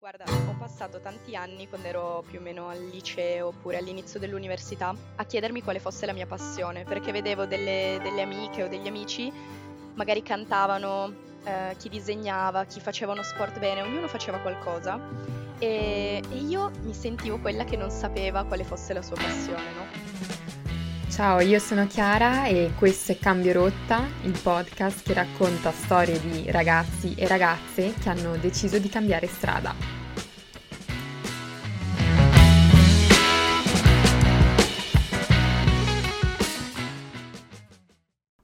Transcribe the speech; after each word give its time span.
Guarda, 0.00 0.24
ho 0.48 0.54
passato 0.58 0.98
tanti 1.00 1.36
anni 1.36 1.68
quando 1.68 1.86
ero 1.86 2.24
più 2.26 2.38
o 2.38 2.42
meno 2.42 2.70
al 2.70 2.82
liceo 2.86 3.48
oppure 3.48 3.76
all'inizio 3.76 4.18
dell'università 4.18 4.94
a 5.16 5.24
chiedermi 5.26 5.62
quale 5.62 5.78
fosse 5.78 6.06
la 6.06 6.14
mia 6.14 6.26
passione, 6.26 6.84
perché 6.84 7.12
vedevo 7.12 7.44
delle, 7.44 7.98
delle 8.02 8.22
amiche 8.22 8.62
o 8.62 8.68
degli 8.68 8.86
amici, 8.86 9.30
magari 9.92 10.22
cantavano, 10.22 11.14
eh, 11.44 11.76
chi 11.76 11.90
disegnava, 11.90 12.64
chi 12.64 12.80
faceva 12.80 13.12
uno 13.12 13.22
sport 13.22 13.58
bene, 13.58 13.82
ognuno 13.82 14.08
faceva 14.08 14.38
qualcosa 14.38 14.98
e, 15.58 16.22
e 16.26 16.36
io 16.36 16.70
mi 16.80 16.94
sentivo 16.94 17.38
quella 17.38 17.64
che 17.64 17.76
non 17.76 17.90
sapeva 17.90 18.44
quale 18.44 18.64
fosse 18.64 18.94
la 18.94 19.02
sua 19.02 19.16
passione, 19.16 19.70
no? 19.74 20.09
Ciao, 21.10 21.40
io 21.40 21.58
sono 21.58 21.88
Chiara 21.88 22.46
e 22.46 22.70
questo 22.78 23.10
è 23.10 23.18
Cambio 23.18 23.52
Rotta, 23.52 24.06
il 24.22 24.38
podcast 24.40 25.02
che 25.02 25.12
racconta 25.12 25.72
storie 25.72 26.20
di 26.20 26.48
ragazzi 26.52 27.14
e 27.16 27.26
ragazze 27.26 27.92
che 28.00 28.08
hanno 28.08 28.36
deciso 28.36 28.78
di 28.78 28.88
cambiare 28.88 29.26
strada. 29.26 29.74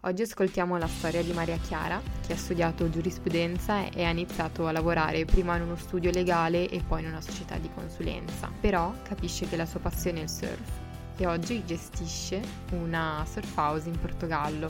Oggi 0.01 0.23
ascoltiamo 0.23 0.77
la 0.77 0.89
storia 0.89 1.23
di 1.23 1.33
Maria 1.33 1.59
Chiara, 1.59 2.03
che 2.27 2.33
ha 2.33 2.37
studiato 2.37 2.91
giurisprudenza 2.91 3.89
e 3.91 4.05
ha 4.05 4.11
iniziato 4.11 4.67
a 4.67 4.73
lavorare 4.73 5.25
prima 5.25 5.55
in 5.55 5.63
uno 5.63 5.77
studio 5.77 6.11
legale 6.11 6.69
e 6.69 6.83
poi 6.83 7.03
in 7.03 7.07
una 7.07 7.21
società 7.21 7.57
di 7.59 7.71
consulenza. 7.73 8.51
Però 8.61 8.93
capisce 9.05 9.49
che 9.49 9.55
la 9.55 9.67
sua 9.67 9.79
passione 9.79 10.19
è 10.19 10.23
il 10.25 10.29
surf 10.29 10.86
e 11.19 11.27
oggi 11.27 11.65
gestisce 11.65 12.41
una 12.73 13.25
surf 13.27 13.57
house 13.57 13.89
in 13.89 13.99
Portogallo. 13.99 14.69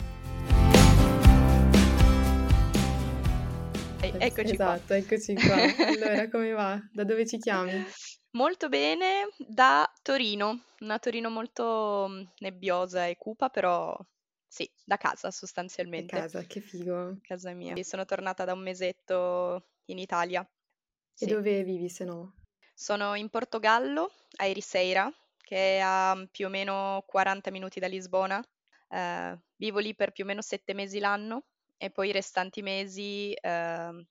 E- 4.00 4.12
eccoci 4.18 4.52
esatto, 4.54 4.86
qua. 4.86 4.96
eccoci 4.96 5.34
qua. 5.34 5.56
Allora, 5.86 6.28
come 6.28 6.50
va? 6.52 6.80
Da 6.92 7.04
dove 7.04 7.26
ci 7.26 7.38
chiami? 7.38 7.84
Molto 8.32 8.68
bene, 8.68 9.28
da 9.38 9.90
Torino, 10.02 10.62
una 10.80 10.98
Torino 10.98 11.30
molto 11.30 12.06
mm, 12.08 12.22
nebbiosa 12.40 13.06
e 13.06 13.16
cupa, 13.16 13.48
però 13.48 13.96
sì, 14.46 14.70
da 14.84 14.96
casa 14.98 15.28
Da 15.28 15.32
sostanzialmente, 15.32 16.06
casa, 16.16 16.42
che 16.42 16.60
figo. 16.60 17.16
casa 17.22 17.52
mia. 17.52 17.74
E 17.74 17.84
Sono 17.84 18.04
tornata 18.04 18.44
da 18.44 18.52
un 18.52 18.60
mesetto 18.60 19.70
in 19.86 19.98
Italia. 19.98 20.42
E 20.42 20.46
Sì. 21.12 21.26
dove 21.26 21.64
vivi 21.64 21.88
se 21.88 22.04
no? 22.04 22.34
Sono 22.74 23.14
in 23.14 23.30
Portogallo, 23.30 24.12
a 24.36 24.44
Ericeira, 24.44 25.10
che 25.46 25.78
è 25.78 25.80
a 25.80 26.14
mm, 26.16 26.24
più 26.32 26.46
o 26.46 26.48
meno 26.50 27.04
40 27.06 27.50
minuti 27.52 27.78
da 27.80 27.86
Lisbona. 27.86 28.42
Eh, 28.88 29.38
vivo 29.56 29.78
lì 29.78 29.94
per 29.94 30.12
più 30.12 30.24
o 30.24 30.26
meno 30.26 30.42
sette 30.42 30.74
mesi 30.74 30.98
l'anno 30.98 31.44
e 31.76 31.90
poi 31.90 32.08
i 32.08 32.12
restanti 32.12 32.62
mesi, 32.62 33.32
ehm, 33.40 34.04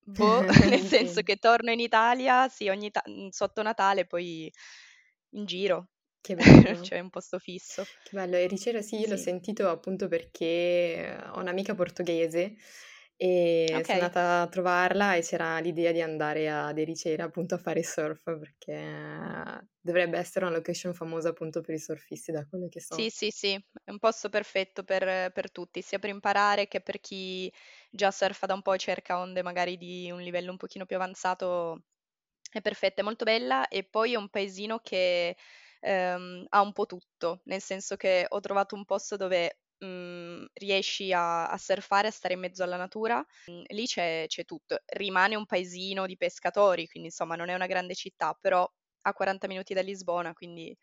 boh, 0.00 0.44
nel 0.66 0.80
senso 0.82 1.22
Sì, 1.22 1.24
che 1.24 1.36
torno 1.36 1.70
in 1.70 1.80
Italia, 1.80 2.48
sì, 2.48 2.68
ogni 2.68 2.90
ta- 2.90 3.04
mm, 3.08 3.28
sotto 3.30 3.62
Natale, 3.62 4.06
poi 4.06 4.52
in 5.30 5.44
giro, 5.46 5.90
che 6.22 6.34
bello. 6.80 6.80
c'è 6.80 6.98
un 7.00 7.10
posto 7.10 7.38
fisso. 7.38 7.86
Che 8.02 8.10
bello, 8.12 8.36
Ericera 8.36 8.82
sì, 8.82 8.98
io 8.98 9.06
l'ho 9.08 9.16
Sì, 9.16 9.16
sentito 9.16 9.68
appunto 9.68 10.08
perché 10.08 11.16
ho 11.32 11.38
un'amica 11.40 11.74
portoghese 11.74 12.56
e 13.22 13.82
sono 13.84 14.02
ok. 14.02 14.04
andata 14.04 14.40
a 14.42 14.48
trovarla 14.48 15.14
e 15.14 15.20
c'era 15.22 15.58
l'idea 15.60 15.92
di 15.92 16.00
andare 16.00 16.48
ad 16.50 16.78
Ericera 16.78 17.24
appunto 17.24 17.54
a 17.54 17.58
fare 17.58 17.82
surf 17.82 18.22
perché 18.38 19.44
dovrebbe 19.78 20.18
essere 20.18 20.46
una 20.46 20.54
location 20.56 20.94
famosa 20.94 21.28
appunto 21.30 21.60
per 21.60 21.74
i 21.74 21.78
surfisti 21.78 22.32
da 22.32 22.46
quello 22.46 22.68
che 22.68 22.80
so. 22.80 23.06
Sì, 23.06 23.08
sì, 23.10 23.30
sì, 23.30 23.52
è 23.84 23.90
un 23.90 23.98
posto 23.98 24.28
perfetto 24.28 24.82
per, 24.82 25.30
per 25.32 25.52
tutti, 25.52 25.80
sia 25.80 26.00
per 26.00 26.10
imparare 26.10 26.66
che 26.66 26.80
per 26.80 26.98
chi 27.00 27.52
già 27.88 28.10
surfa 28.10 28.46
da 28.46 28.54
un 28.54 28.62
po' 28.62 28.72
e 28.72 28.78
cerca 28.78 29.18
onde 29.20 29.42
magari 29.42 29.76
di 29.76 30.10
un 30.10 30.20
livello 30.20 30.50
un 30.50 30.56
pochino 30.56 30.86
più 30.86 30.96
avanzato. 30.96 31.84
È 32.50 32.60
perfetta, 32.60 33.02
è 33.02 33.04
molto 33.04 33.24
bella 33.24 33.68
e 33.68 33.84
poi 33.84 34.14
è 34.14 34.16
un 34.16 34.28
paesino 34.28 34.80
che 34.80 35.36
ehm, 35.80 36.46
ha 36.48 36.60
un 36.62 36.72
po' 36.72 36.86
tutto, 36.86 37.42
nel 37.44 37.60
senso 37.62 37.96
che 37.96 38.26
ho 38.28 38.40
trovato 38.40 38.74
un 38.74 38.84
posto 38.84 39.16
dove 39.16 39.59
mm, 39.84 40.44
riesci 40.54 41.12
a, 41.12 41.48
a 41.48 41.56
surfare, 41.58 42.08
a 42.08 42.10
stare 42.10 42.34
in 42.34 42.40
mezzo 42.40 42.62
alla 42.62 42.76
natura. 42.76 43.24
Mm, 43.50 43.62
lì 43.68 43.86
c'è 43.86 44.24
c'è 44.28 44.44
tutto. 44.44 44.78
Rimane 44.86 45.34
un 45.36 45.46
paesino 45.46 46.06
di 46.06 46.16
pescatori, 46.16 46.88
quindi 46.88 47.08
insomma 47.08 47.36
non 47.36 47.48
è 47.48 47.54
una 47.54 47.66
grande 47.66 47.94
città, 47.94 48.36
però 48.40 48.70
a 49.02 49.12
40 49.14 49.46
minuti 49.48 49.74
da 49.74 49.80
Lisbona, 49.82 50.32
quindi 50.32 50.76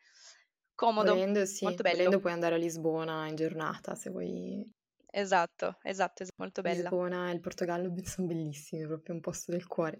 comodo, 0.75 1.23
Volendo 1.23 1.45
sì, 1.45 1.75
molto 1.75 1.83
volendo 1.83 2.19
bello. 2.19 2.19
puoi 2.19 2.33
andare 2.33 2.53
a 2.53 2.57
Lisbona 2.59 3.27
in 3.27 3.35
giornata 3.35 3.95
se 3.95 4.11
vuoi. 4.11 4.63
Esatto, 5.11 5.75
esatto, 5.83 6.23
es- 6.23 6.29
molto 6.38 6.61
bella. 6.61 6.95
Lisbona 6.95 7.31
e 7.31 7.33
il 7.33 7.39
Portogallo 7.39 7.91
sono 8.05 8.27
bellissimi, 8.27 8.83
è 8.83 8.85
proprio 8.85 9.16
un 9.16 9.21
posto 9.21 9.51
del 9.51 9.66
cuore. 9.66 9.97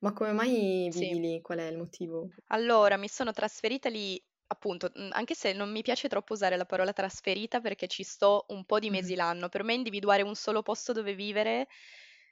Ma 0.00 0.12
come 0.12 0.32
mai 0.32 0.90
vivi 0.92 1.18
Sì. 1.18 1.18
lì? 1.18 1.40
Qual 1.40 1.58
è 1.60 1.66
il 1.66 1.78
motivo? 1.78 2.28
Allora, 2.50 2.96
mi 2.96 3.08
sono 3.08 3.32
trasferita 3.32 3.88
lì, 3.88 4.22
appunto, 4.48 4.90
mm, 4.98 5.10
anche 5.12 5.34
se 5.34 5.52
non 5.52 5.70
mi 5.70 5.82
piace 5.82 6.08
troppo 6.08 6.32
usare 6.34 6.56
la 6.56 6.64
parola 6.66 6.92
trasferita 6.92 7.60
perché 7.60 7.86
ci 7.88 8.02
sto 8.02 8.44
un 8.48 8.64
po' 8.64 8.78
di 8.78 8.90
mesi 8.90 9.14
l'anno. 9.14 9.48
Per 9.48 9.62
me 9.62 9.74
individuare 9.74 10.22
un 10.22 10.34
solo 10.34 10.62
posto 10.62 10.92
dove 10.92 11.14
vivere 11.14 11.66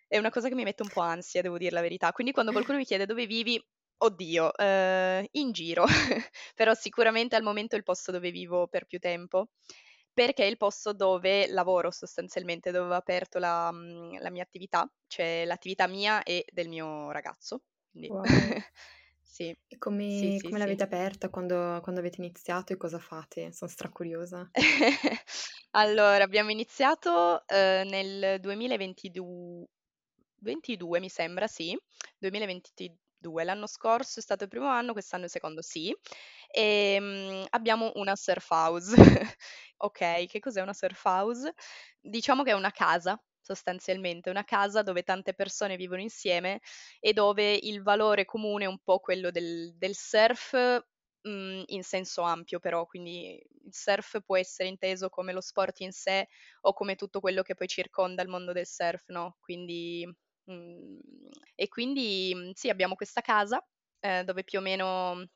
è 0.09 0.19
una 0.19 0.31
cosa 0.31 0.49
che 0.49 0.55
mi 0.55 0.65
mette 0.65 0.83
un 0.83 0.91
po' 0.91 1.01
ansia, 1.01 1.43
devo 1.43 1.59
dire 1.59 1.73
la 1.73 1.81
verità. 1.81 2.13
Quindi 2.13 2.33
quando 2.33 2.53
qualcuno 2.53 2.79
mi 2.79 2.85
chiede 2.85 3.07
dove 3.07 3.27
vivi, 3.27 3.63
oddio, 3.99 4.55
eh, 4.57 5.29
in 5.33 5.53
giro. 5.53 5.85
Però 6.55 6.75
sicuramente 6.75 7.37
al 7.37 7.43
momento 7.43 7.75
è 7.75 7.79
il 7.79 7.85
posto 7.85 8.13
dove 8.13 8.31
vivo 8.31 8.69
per 8.69 8.87
più 8.87 8.99
tempo, 8.99 9.49
perché 10.13 10.45
è 10.45 10.47
il 10.47 10.57
posto 10.57 10.93
dove 10.95 11.47
lavoro 11.49 11.91
sostanzialmente, 11.91 12.71
dove 12.71 12.95
ho 12.95 12.97
aperto 12.97 13.39
la, 13.39 13.71
mm, 13.73 14.17
la 14.21 14.31
mia 14.31 14.43
attività, 14.43 14.91
cioè 15.07 15.45
l'attività 15.45 15.87
mia 15.87 16.23
e 16.23 16.45
del 16.51 16.69
mio 16.69 17.11
ragazzo. 17.11 17.63
Quindi 17.91 18.15
Wow. 18.15 18.25
sì, 19.27 19.55
E 19.69 19.79
sì, 20.07 20.31
come, 20.31 20.33
sì, 20.33 20.49
come 20.49 20.59
sì. 20.59 20.59
l'avete 20.59 20.83
aperta? 20.83 21.31
Quando, 21.31 21.79
quando 21.83 22.01
avete 22.01 22.21
iniziato 22.21 22.73
e 22.73 22.77
cosa 22.77 22.99
fate? 22.99 23.53
Sono 23.53 23.71
stracuriosa. 23.71 24.53
Allora, 25.73 26.25
abbiamo 26.25 26.51
iniziato 26.51 27.47
eh, 27.47 27.83
nel 27.87 28.41
2022, 28.41 29.67
22 30.41 31.01
mi 31.01 31.09
sembra, 31.11 31.47
sì, 31.47 31.77
2022, 32.19 33.45
l'anno 33.45 33.67
scorso 33.67 34.19
è 34.21 34.23
stato 34.23 34.45
il 34.45 34.49
primo 34.51 34.69
anno, 34.69 34.93
quest'anno 34.93 35.23
è 35.25 35.27
il 35.27 35.31
secondo, 35.33 35.61
sì, 35.63 35.95
e 36.51 36.99
mm, 37.01 37.45
abbiamo 37.51 37.93
una 37.97 38.17
surf 38.17 38.49
house. 38.51 38.95
Ok, 39.79 40.25
che 40.27 40.39
cos'è 40.41 40.63
una 40.63 40.73
surf 40.73 41.05
house? 41.05 41.53
Diciamo 42.01 42.43
che 42.43 42.51
è 42.53 42.55
una 42.55 42.71
casa, 42.71 43.23
sostanzialmente, 43.47 44.31
una 44.31 44.45
casa 44.45 44.83
dove 44.83 45.03
tante 45.03 45.35
persone 45.35 45.77
vivono 45.77 46.01
insieme 46.03 46.61
e 47.01 47.13
dove 47.13 47.55
il 47.55 47.83
valore 47.83 48.25
comune 48.25 48.65
è 48.65 48.69
un 48.69 48.79
po' 48.83 48.99
quello 49.01 49.31
del, 49.31 49.75
del 49.77 49.95
surf, 49.95 50.53
mh, 51.23 51.63
in 51.67 51.83
senso 51.83 52.23
ampio 52.23 52.59
però, 52.59 52.87
quindi 52.87 53.41
il 53.65 53.73
surf 53.75 54.21
può 54.25 54.37
essere 54.37 54.69
inteso 54.69 55.09
come 55.09 55.33
lo 55.33 55.41
sport 55.41 55.81
in 55.81 55.93
sé 55.93 56.27
o 56.63 56.73
come 56.73 56.97
tutto 56.97 57.21
quello 57.21 57.43
che 57.43 57.55
poi 57.55 57.67
circonda 57.69 58.23
il 58.23 58.29
mondo 58.29 58.53
del 58.53 58.67
surf, 58.67 59.05
no? 59.09 59.37
Quindi, 59.41 60.07
mh, 60.45 60.99
e 61.55 61.69
quindi 61.69 62.33
mh, 62.35 62.51
sì, 62.55 62.69
abbiamo 62.69 62.95
questa 62.95 63.21
casa 63.21 63.65
eh, 64.01 64.25
dove 64.25 64.45
più 64.45 64.59
o 64.59 64.63
meno 64.63 65.27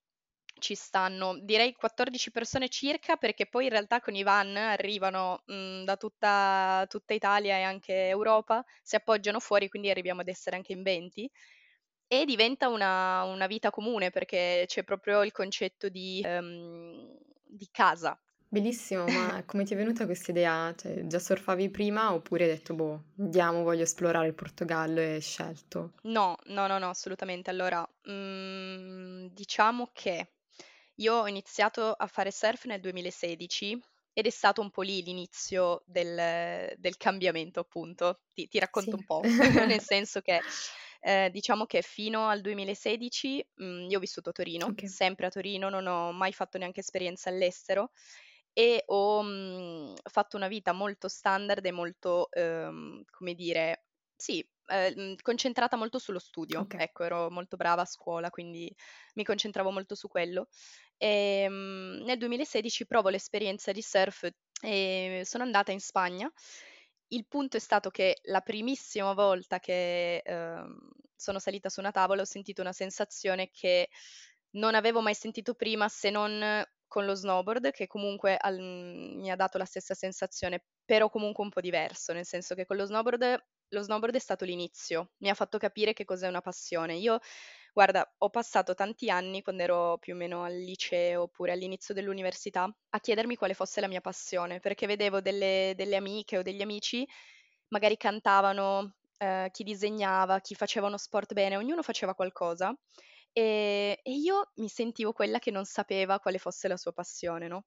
ci 0.61 0.75
stanno, 0.75 1.39
direi 1.41 1.73
14 1.75 2.31
persone 2.31 2.69
circa, 2.69 3.17
perché 3.17 3.47
poi 3.47 3.65
in 3.65 3.71
realtà 3.71 4.01
con 4.01 4.15
i 4.15 4.23
van 4.23 4.57
arrivano 4.57 5.43
mh, 5.47 5.85
da 5.85 5.97
tutta, 5.97 6.87
tutta 6.89 7.15
Italia 7.15 7.57
e 7.57 7.63
anche 7.63 8.07
Europa, 8.09 8.65
si 8.83 8.97
appoggiano 8.97 9.41
fuori, 9.41 9.69
quindi 9.69 9.91
arriviamo 9.91 10.21
ad 10.21 10.29
essere 10.29 10.57
anche 10.57 10.73
in 10.73 10.83
20. 10.83 11.31
E 12.07 12.25
diventa 12.25 12.69
una, 12.69 13.23
una 13.25 13.47
vita 13.47 13.71
comune 13.71 14.11
perché 14.11 14.65
c'è 14.67 14.83
proprio 14.85 15.23
il 15.23 15.33
concetto 15.33 15.89
di, 15.89 16.21
ehm, 16.25 17.17
di 17.45 17.69
casa. 17.71 18.21
Bellissimo, 18.47 19.09
ma 19.09 19.43
come 19.47 19.65
ti 19.65 19.75
è 19.75 19.77
venuta 19.77 20.05
questa 20.05 20.31
idea? 20.31 20.73
Cioè, 20.77 21.07
già 21.09 21.19
surfavi 21.19 21.69
prima 21.69 22.13
oppure 22.13 22.45
hai 22.45 22.51
detto, 22.51 22.75
boh, 22.75 23.07
andiamo, 23.19 23.65
voglio 23.65 23.83
esplorare 23.83 24.29
il 24.29 24.35
Portogallo 24.35 25.01
e 25.01 25.15
hai 25.15 25.21
scelto? 25.21 25.95
No, 26.03 26.37
no, 26.47 26.67
no, 26.67 26.79
no, 26.79 26.89
assolutamente. 26.89 27.51
Allora, 27.51 27.87
mm, 28.11 29.27
diciamo 29.27 29.91
che 29.93 30.33
io 31.01 31.15
ho 31.17 31.29
iniziato 31.29 31.93
a 31.93 32.07
fare 32.07 32.31
surf 32.31 32.65
nel 32.67 32.81
2016 32.81 33.79
ed 34.13 34.27
è 34.27 34.31
stato 34.31 34.61
un 34.61 34.71
po' 34.71 34.83
lì 34.83 35.03
l'inizio 35.03 35.83
del, 35.87 36.75
del 36.77 36.97
cambiamento, 36.97 37.61
appunto. 37.61 38.23
Ti, 38.33 38.49
ti 38.49 38.59
racconto 38.59 38.97
Sì. 38.97 38.97
un 38.97 39.05
po', 39.05 39.31
nel 39.67 39.81
senso 39.81 40.21
che 40.21 40.43
eh, 41.01 41.31
diciamo 41.31 41.65
che 41.67 41.83
fino 41.83 42.29
al 42.29 42.41
2016 42.41 43.47
mm, 43.63 43.89
io 43.91 43.97
ho 43.99 44.01
vissuto 44.01 44.31
a 44.31 44.33
Torino, 44.33 44.73
Ok. 44.73 44.83
sempre 44.83 45.27
a 45.27 45.31
Torino, 45.31 45.69
non 45.69 45.87
ho 45.87 46.13
mai 46.13 46.33
fatto 46.33 46.59
neanche 46.59 46.81
esperienza 46.81 47.31
all'estero 47.31 47.91
e 48.53 48.83
ho 48.87 49.23
mm, 49.23 49.95
fatto 50.11 50.37
una 50.37 50.49
vita 50.49 50.73
molto 50.73 51.09
standard 51.09 51.65
e 51.65 51.71
molto, 51.73 52.31
ehm, 52.33 53.03
come 53.11 53.35
dire, 53.35 53.87
sì, 54.17 54.47
eh, 54.71 55.17
concentrata 55.21 55.77
molto 55.77 55.99
sullo 55.99 56.19
studio. 56.19 56.61
Ok. 56.61 56.75
Ecco, 56.79 57.05
ero 57.05 57.31
molto 57.31 57.57
brava 57.57 57.83
a 57.83 57.87
scuola, 57.87 58.31
quindi 58.31 58.75
mi 59.15 59.25
concentravo 59.25 59.71
molto 59.71 59.95
su 59.95 60.09
quello. 60.09 60.49
E, 60.97 61.47
mm, 61.49 62.03
nel 62.05 62.19
2016 62.19 62.87
provo 62.87 63.09
l'esperienza 63.09 63.73
di 63.73 63.83
surf 63.83 64.29
e 64.63 65.23
sono 65.25 65.45
andata 65.45 65.73
in 65.73 65.81
Spagna. 65.81 66.31
Il 67.09 67.27
punto 67.27 67.57
è 67.57 67.61
stato 67.61 67.91
che 67.91 68.19
la 68.25 68.41
primissima 68.41 69.13
volta 69.15 69.59
che 69.59 70.19
ehm, 70.19 70.79
sono 71.17 71.39
salita 71.39 71.69
su 71.69 71.81
una 71.81 71.91
tavola 71.91 72.23
ho 72.23 72.25
sentito 72.25 72.61
una 72.61 72.73
sensazione 72.73 73.51
che 73.51 73.89
non 74.53 74.75
avevo 74.75 75.01
mai 75.01 75.15
sentito 75.15 75.55
prima 75.55 75.89
se 75.89 76.11
non 76.11 76.65
con 76.91 77.05
lo 77.05 77.15
snowboard, 77.15 77.71
che 77.71 77.87
comunque 77.87 78.37
al, 78.37 78.59
mi 78.61 79.31
ha 79.31 79.37
dato 79.37 79.59
la 79.59 79.65
stessa 79.65 79.95
sensazione, 79.95 80.65
però 80.85 81.09
comunque 81.09 81.45
un 81.45 81.51
po' 81.51 81.61
diverso, 81.61 82.13
nel 82.13 82.27
senso 82.27 82.57
che 82.57 82.67
con 82.67 82.77
lo 82.77 82.85
snowboard, 82.85 83.45
lo 83.71 83.83
snowboard 83.83 84.15
è 84.15 84.19
stato 84.19 84.45
l'inizio, 84.45 85.13
mi 85.19 85.29
ha 85.31 85.35
fatto 85.35 85.59
capire 85.59 85.93
che 85.93 86.05
cos'è 86.05 86.29
una 86.29 86.41
passione. 86.41 86.95
Io, 86.97 87.19
guarda, 87.73 88.13
ho 88.19 88.31
passato 88.31 88.75
tanti 88.75 89.11
anni 89.11 89.43
quando 89.43 89.63
ero 89.63 89.99
più 89.99 90.15
o 90.15 90.17
meno 90.17 90.43
al 90.45 90.55
liceo 90.57 91.23
oppure 91.23 91.53
all'inizio 91.53 91.95
dell'università 91.95 92.65
a 92.91 93.01
chiedermi 93.01 93.37
quale 93.37 93.55
fosse 93.55 93.81
la 93.81 93.89
mia 93.89 94.01
passione, 94.01 94.61
perché 94.61 94.87
vedevo 94.87 95.21
delle, 95.21 95.73
delle 95.77 95.97
amiche 95.97 96.39
o 96.39 96.43
degli 96.43 96.63
amici, 96.63 97.07
magari 97.69 97.97
cantavano, 97.97 98.97
eh, 99.19 99.49
chi 99.53 99.63
disegnava, 99.65 100.41
chi 100.41 100.55
faceva 100.55 100.87
uno 100.89 100.99
sport 100.99 101.33
bene, 101.35 101.57
ognuno 101.57 101.83
faceva 101.83 102.15
qualcosa 102.15 102.75
e, 103.33 104.01
e 104.03 104.11
io 104.13 104.51
mi 104.57 104.69
sentivo 104.69 105.13
quella 105.13 105.39
che 105.39 105.51
non 105.51 105.65
sapeva 105.65 106.19
quale 106.21 106.39
fosse 106.39 106.69
la 106.69 106.77
sua 106.77 106.93
passione, 106.93 107.47
no? 107.49 107.65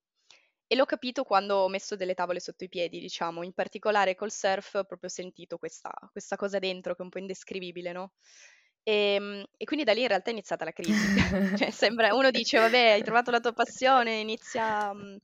E 0.73 0.75
l'ho 0.75 0.85
capito 0.85 1.23
quando 1.23 1.57
ho 1.57 1.69
messo 1.69 1.95
delle 1.95 2.15
tavole 2.15 2.39
sotto 2.39 2.63
i 2.63 2.67
piedi, 2.67 2.99
diciamo, 2.99 3.43
in 3.43 3.53
particolare 3.53 4.15
col 4.15 4.31
surf 4.31 4.73
ho 4.73 4.83
proprio 4.85 5.07
sentito 5.07 5.59
questa, 5.59 5.91
questa 6.11 6.35
cosa 6.35 6.57
dentro 6.57 6.95
che 6.95 7.01
è 7.01 7.03
un 7.03 7.11
po' 7.11 7.19
indescrivibile, 7.19 7.91
no? 7.91 8.13
E, 8.81 9.13
ehm, 9.13 9.45
e, 9.55 9.65
quindi 9.65 9.85
da 9.85 9.93
lì 9.93 10.01
in 10.01 10.07
realtà 10.07 10.31
è 10.31 10.33
iniziata 10.33 10.65
la 10.65 10.71
crisi. 10.71 10.89
cioè, 11.63 11.69
sembra, 11.69 12.15
uno 12.15 12.31
dice, 12.31 12.57
vabbè, 12.57 12.89
hai 12.93 13.03
trovato 13.03 13.29
la 13.29 13.39
tua 13.39 13.53
passione, 13.53 14.15
inizia 14.15 14.89
um, 14.89 15.15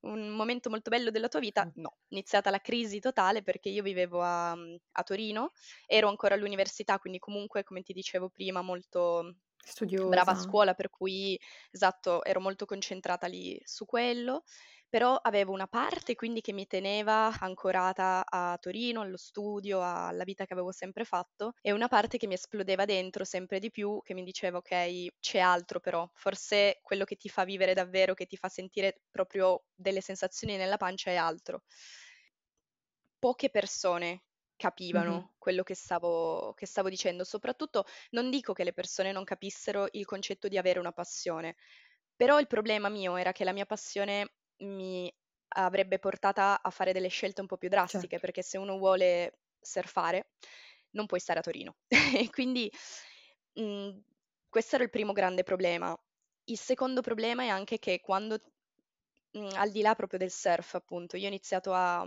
un 0.00 0.28
momento 0.28 0.68
molto 0.68 0.90
bello 0.90 1.08
della 1.10 1.28
tua 1.28 1.40
vita. 1.40 1.66
No, 1.76 1.94
è 2.00 2.12
iniziata 2.12 2.50
la 2.50 2.60
crisi 2.60 3.00
totale 3.00 3.42
perché 3.42 3.70
io 3.70 3.82
vivevo 3.82 4.20
a, 4.20 4.50
a 4.50 5.02
Torino, 5.02 5.52
ero 5.86 6.08
ancora 6.10 6.34
all'università, 6.34 6.98
quindi 6.98 7.18
comunque, 7.18 7.64
come 7.64 7.80
ti 7.80 7.94
dicevo 7.94 8.28
prima, 8.28 8.60
molto 8.60 9.36
Studiosa. 9.64 10.08
brava 10.08 10.32
a 10.32 10.36
scuola, 10.36 10.74
per 10.74 10.90
cui 10.90 11.40
esatto, 11.70 12.22
ero 12.24 12.40
molto 12.40 12.66
concentrata 12.66 13.26
lì 13.26 13.58
su 13.64 13.84
quello, 13.86 14.44
però 14.90 15.14
avevo 15.16 15.52
una 15.52 15.68
parte 15.68 16.14
quindi 16.16 16.42
che 16.42 16.52
mi 16.52 16.66
teneva 16.66 17.32
ancorata 17.40 18.24
a 18.28 18.58
Torino, 18.60 19.00
allo 19.02 19.16
studio, 19.16 19.80
alla 19.82 20.24
vita 20.24 20.44
che 20.46 20.52
avevo 20.52 20.72
sempre 20.72 21.04
fatto, 21.04 21.52
e 21.62 21.72
una 21.72 21.88
parte 21.88 22.18
che 22.18 22.26
mi 22.26 22.34
esplodeva 22.34 22.84
dentro 22.84 23.24
sempre 23.24 23.58
di 23.60 23.70
più, 23.70 24.00
che 24.02 24.14
mi 24.14 24.24
diceva 24.24 24.58
ok, 24.58 25.06
c'è 25.20 25.38
altro 25.38 25.80
però, 25.80 26.10
forse 26.14 26.80
quello 26.82 27.04
che 27.04 27.16
ti 27.16 27.28
fa 27.30 27.44
vivere 27.44 27.72
davvero, 27.74 28.14
che 28.14 28.26
ti 28.26 28.36
fa 28.36 28.48
sentire 28.48 29.02
proprio 29.10 29.64
delle 29.74 30.00
sensazioni 30.02 30.56
nella 30.56 30.76
pancia 30.76 31.10
è 31.10 31.16
altro. 31.16 31.62
Poche 33.18 33.50
persone 33.50 34.24
capivano 34.56 35.20
Mh-mh. 35.20 35.28
quello 35.38 35.62
che 35.62 35.74
stavo, 35.74 36.52
che 36.54 36.66
stavo 36.66 36.88
dicendo. 36.88 37.24
Soprattutto 37.24 37.84
non 38.10 38.30
dico 38.30 38.52
che 38.52 38.64
le 38.64 38.72
persone 38.72 39.12
non 39.12 39.24
capissero 39.24 39.86
il 39.92 40.04
concetto 40.06 40.48
di 40.48 40.56
avere 40.58 40.78
una 40.78 40.92
passione, 40.92 41.56
però 42.16 42.38
il 42.40 42.46
problema 42.46 42.88
mio 42.88 43.16
era 43.16 43.32
che 43.32 43.44
la 43.44 43.52
mia 43.52 43.66
passione 43.66 44.36
mi 44.60 45.12
avrebbe 45.52 45.98
portata 45.98 46.60
a 46.62 46.70
fare 46.70 46.92
delle 46.92 47.08
scelte 47.08 47.40
un 47.40 47.46
po' 47.46 47.56
più 47.56 47.68
drastiche, 47.68 48.18
Certo. 48.18 48.20
perché 48.20 48.42
se 48.42 48.58
uno 48.58 48.78
vuole 48.78 49.40
surfare 49.60 50.32
non 50.90 51.06
puoi 51.06 51.20
stare 51.20 51.38
a 51.40 51.42
Torino. 51.42 51.76
E 51.88 52.30
quindi 52.30 52.70
mh, 53.54 53.98
questo 54.48 54.74
era 54.76 54.84
il 54.84 54.90
primo 54.90 55.12
grande 55.12 55.42
problema. 55.42 55.96
Il 56.44 56.58
secondo 56.58 57.00
problema 57.02 57.42
è 57.44 57.48
anche 57.48 57.78
che 57.78 58.00
quando, 58.00 58.40
mh, 59.32 59.48
al 59.54 59.70
di 59.70 59.82
là 59.82 59.94
proprio 59.94 60.18
del 60.18 60.30
surf, 60.30 60.74
appunto, 60.74 61.16
io 61.16 61.24
ho 61.24 61.28
iniziato 61.28 61.72
a 61.72 62.04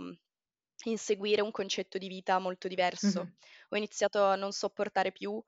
inseguire 0.86 1.40
un 1.40 1.50
concetto 1.50 1.98
di 1.98 2.08
vita 2.08 2.38
molto 2.38 2.68
diverso. 2.68 3.30
Ho 3.70 3.76
iniziato 3.76 4.22
a 4.24 4.36
non 4.36 4.52
sopportare 4.52 5.12
più, 5.12 5.42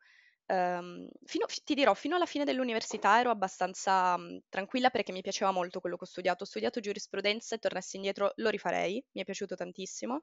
ehm, 0.46 1.08
fino, 1.24 1.46
ti 1.64 1.74
dirò, 1.74 1.94
fino 1.94 2.16
alla 2.16 2.26
fine 2.26 2.44
dell'università 2.44 3.18
ero 3.20 3.30
abbastanza 3.30 4.16
mh, 4.16 4.40
tranquilla 4.48 4.90
perché 4.90 5.12
mi 5.12 5.22
piaceva 5.22 5.50
molto 5.50 5.80
quello 5.80 5.96
che 5.96 6.04
ho 6.04 6.06
studiato. 6.06 6.44
Ho 6.44 6.46
studiato 6.46 6.80
giurisprudenza 6.80 7.54
e 7.54 7.58
tornassi 7.58 7.96
indietro 7.96 8.32
lo 8.36 8.48
rifarei, 8.50 9.04
mi 9.12 9.20
è 9.22 9.24
piaciuto 9.24 9.54
tantissimo. 9.56 10.22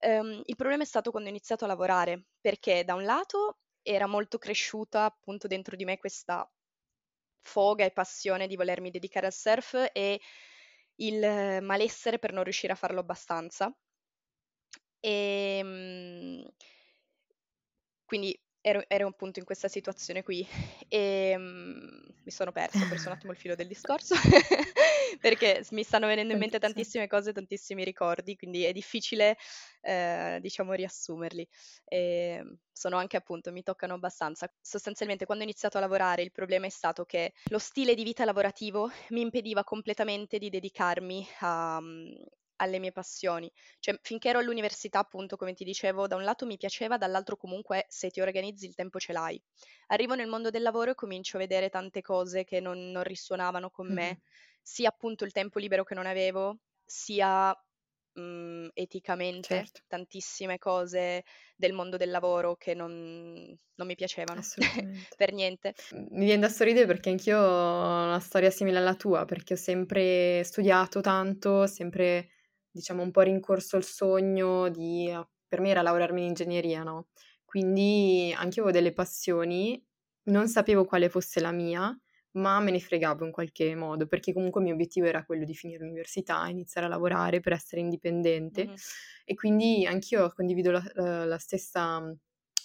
Ehm, 0.00 0.42
il 0.44 0.56
problema 0.56 0.82
è 0.82 0.86
stato 0.86 1.10
quando 1.10 1.28
ho 1.28 1.32
iniziato 1.32 1.64
a 1.64 1.68
lavorare, 1.68 2.26
perché 2.40 2.84
da 2.84 2.94
un 2.94 3.04
lato 3.04 3.58
era 3.82 4.06
molto 4.06 4.38
cresciuta 4.38 5.04
appunto 5.04 5.46
dentro 5.46 5.76
di 5.76 5.84
me 5.84 5.98
questa 5.98 6.48
foga 7.40 7.84
e 7.84 7.90
passione 7.92 8.46
di 8.46 8.56
volermi 8.56 8.90
dedicare 8.90 9.26
al 9.26 9.32
surf 9.32 9.90
e 9.92 10.20
il 10.96 11.60
malessere 11.62 12.18
per 12.18 12.32
non 12.32 12.44
riuscire 12.44 12.72
a 12.72 12.76
farlo 12.76 13.00
abbastanza. 13.00 13.74
Ehm, 15.02 16.44
quindi 18.04 18.38
ero, 18.66 18.82
ero 18.88 19.08
appunto 19.08 19.38
in 19.40 19.44
questa 19.44 19.68
situazione 19.68 20.22
qui 20.22 20.46
e 20.88 21.34
mm, 21.36 21.98
mi 22.24 22.30
sono 22.30 22.50
persa, 22.50 22.82
ho 22.82 22.88
perso 22.88 23.08
un 23.08 23.14
attimo 23.14 23.32
il 23.32 23.38
filo 23.38 23.54
del 23.54 23.68
discorso 23.68 24.14
perché 25.20 25.66
mi 25.72 25.82
stanno 25.82 26.06
venendo 26.06 26.32
in 26.32 26.38
mente 26.38 26.58
tantissime 26.58 27.06
cose, 27.06 27.34
tantissimi 27.34 27.84
ricordi, 27.84 28.36
quindi 28.36 28.64
è 28.64 28.72
difficile, 28.72 29.36
eh, 29.82 30.38
diciamo, 30.40 30.72
riassumerli. 30.72 31.46
E 31.84 32.42
sono 32.72 32.96
anche 32.96 33.18
appunto, 33.18 33.52
mi 33.52 33.62
toccano 33.62 33.94
abbastanza. 33.94 34.50
Sostanzialmente 34.62 35.26
quando 35.26 35.44
ho 35.44 35.46
iniziato 35.46 35.76
a 35.76 35.80
lavorare 35.80 36.22
il 36.22 36.32
problema 36.32 36.64
è 36.64 36.70
stato 36.70 37.04
che 37.04 37.34
lo 37.50 37.58
stile 37.58 37.94
di 37.94 38.02
vita 38.02 38.24
lavorativo 38.24 38.90
mi 39.10 39.20
impediva 39.20 39.62
completamente 39.62 40.38
di 40.38 40.48
dedicarmi 40.48 41.28
a, 41.40 41.80
mm, 41.82 42.12
alle 42.64 42.78
mie 42.78 42.92
passioni. 42.92 43.50
Cioè, 43.78 43.98
finché 44.02 44.28
ero 44.30 44.38
all'università, 44.40 44.98
appunto, 44.98 45.36
come 45.36 45.54
ti 45.54 45.64
dicevo, 45.64 46.06
da 46.06 46.16
un 46.16 46.24
lato 46.24 46.46
mi 46.46 46.56
piaceva, 46.56 46.96
dall'altro 46.98 47.36
comunque 47.36 47.86
se 47.88 48.10
ti 48.10 48.20
organizzi 48.20 48.66
il 48.66 48.74
tempo 48.74 48.98
ce 48.98 49.12
l'hai. 49.12 49.40
Arrivo 49.88 50.14
nel 50.14 50.28
mondo 50.28 50.50
del 50.50 50.62
lavoro 50.62 50.90
e 50.92 50.94
comincio 50.94 51.36
a 51.36 51.40
vedere 51.40 51.68
tante 51.70 52.00
cose 52.02 52.44
che 52.44 52.60
non, 52.60 52.90
non 52.90 53.02
risuonavano 53.02 53.70
con 53.70 53.88
Mh-mh. 53.88 53.90
me, 53.92 54.20
sia 54.62 54.88
appunto 54.88 55.24
il 55.24 55.32
tempo 55.32 55.58
libero 55.58 55.84
che 55.84 55.94
non 55.94 56.06
avevo, 56.06 56.58
sia 56.84 57.54
mh, 58.14 58.68
eticamente 58.74 59.44
Certo, 59.48 59.80
tantissime 59.86 60.58
cose 60.58 61.24
del 61.56 61.72
mondo 61.72 61.96
del 61.96 62.10
lavoro 62.10 62.56
che 62.56 62.74
non, 62.74 63.56
non 63.74 63.86
mi 63.86 63.94
piacevano 63.94 64.46
per 65.16 65.32
niente. 65.32 65.74
Mhmm, 65.90 66.06
mi 66.18 66.24
vien 66.26 66.40
da 66.40 66.48
sorridere 66.48 66.86
perché 66.86 67.10
anch'io 67.10 67.38
ho 67.40 68.04
una 68.04 68.20
storia 68.20 68.50
simile 68.50 68.78
alla 68.78 68.94
tua, 68.96 69.24
perché 69.24 69.54
ho 69.54 69.56
sempre 69.56 70.42
studiato 70.44 71.00
tanto, 71.00 71.66
sempre 71.66 72.30
diciamo 72.74 73.02
un 73.02 73.10
po' 73.10 73.20
rincorso 73.22 73.76
il 73.76 73.84
sogno 73.84 74.68
di 74.68 75.10
a 75.10 75.26
per 75.46 75.60
me 75.60 75.70
era 75.70 75.82
laurearmi 75.82 76.20
in 76.22 76.26
ingegneria, 76.28 76.82
no, 76.82 77.08
quindi 77.44 78.34
anch'io 78.36 78.62
avevo 78.64 78.76
delle 78.76 78.92
passioni, 78.92 79.80
non 80.24 80.48
sapevo 80.48 80.84
quale 80.84 81.08
fosse 81.08 81.38
la 81.40 81.52
mia, 81.52 81.96
ma 82.32 82.58
me 82.60 82.72
ne 82.72 82.80
fregavo 82.80 83.24
in 83.24 83.30
qualche 83.30 83.76
modo, 83.76 84.06
perché 84.08 84.32
comunque 84.32 84.60
il 84.60 84.66
mio 84.66 84.74
obiettivo 84.74 85.06
era 85.06 85.24
quello 85.24 85.44
di 85.44 85.54
finire 85.54 85.84
l'università, 85.84 86.44
iniziare 86.48 86.88
a 86.88 86.90
lavorare 86.90 87.38
per 87.40 87.52
essere 87.52 87.80
indipendente 87.82 88.68
Mhm, 88.68 88.76
e 89.24 89.34
quindi 89.34 89.86
anch'io 89.86 90.28
condivido 90.34 90.70
la 90.72 90.82
la 90.94 91.24
la 91.24 91.38
stessa 91.38 92.12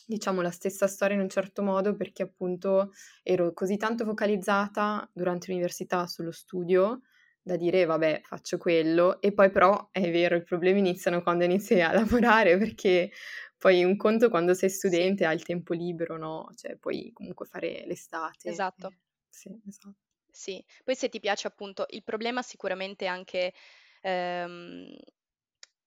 diciamo 0.05 0.41
la 0.41 0.49
stessa 0.51 0.87
storia 0.87 1.15
in 1.15 1.21
un 1.21 1.29
certo 1.29 1.61
modo, 1.61 1.95
perché 1.95 2.23
appunto 2.23 2.91
ero 3.23 3.53
così 3.53 3.77
tanto 3.77 4.05
focalizzata 4.05 5.07
durante 5.13 5.47
l'università 5.51 6.07
sullo 6.07 6.31
studio 6.31 7.01
da 7.49 7.57
dire: 7.57 7.85
"Vabbè, 7.85 8.21
faccio 8.23 8.57
quello", 8.57 9.19
e 9.21 9.33
poi 9.33 9.49
però 9.51 9.89
è 9.91 10.09
vero, 10.11 10.35
i 10.35 10.43
problemi 10.43 10.79
iniziano 10.79 11.21
quando 11.21 11.43
inizi 11.45 11.79
a 11.81 11.91
lavorare, 11.93 12.57
perché 12.57 13.11
poi 13.57 13.83
un 13.83 13.97
conto 13.97 14.29
quando 14.29 14.53
sei 14.53 14.69
studente 14.69 15.25
hai 15.25 15.35
il 15.35 15.43
tempo 15.43 15.73
libero, 15.73 16.17
no, 16.17 16.49
cioè 16.55 16.77
puoi 16.77 17.11
comunque 17.13 17.45
fare 17.45 17.83
l'estate. 17.85 18.63
Esatto. 18.73 18.91
sì, 19.29 19.49
esa 19.67 19.93
Sì, 20.31 20.63
poi 20.83 20.95
se 20.95 21.09
ti 21.09 21.19
piace 21.19 21.47
appunto 21.47 21.85
il 21.89 22.03
problema 22.03 22.41
sicuramente 22.41 23.05
anche 23.07 23.53
ehm, 24.01 24.95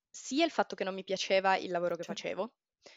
sia 0.08 0.44
il 0.44 0.50
fatto 0.50 0.74
che 0.74 0.84
non 0.84 0.94
mi 0.94 1.04
piaceva 1.04 1.56
il 1.56 1.70
lavoro 1.70 1.96
che 1.96 2.02
cer 2.02 2.16
facevo 2.22 2.54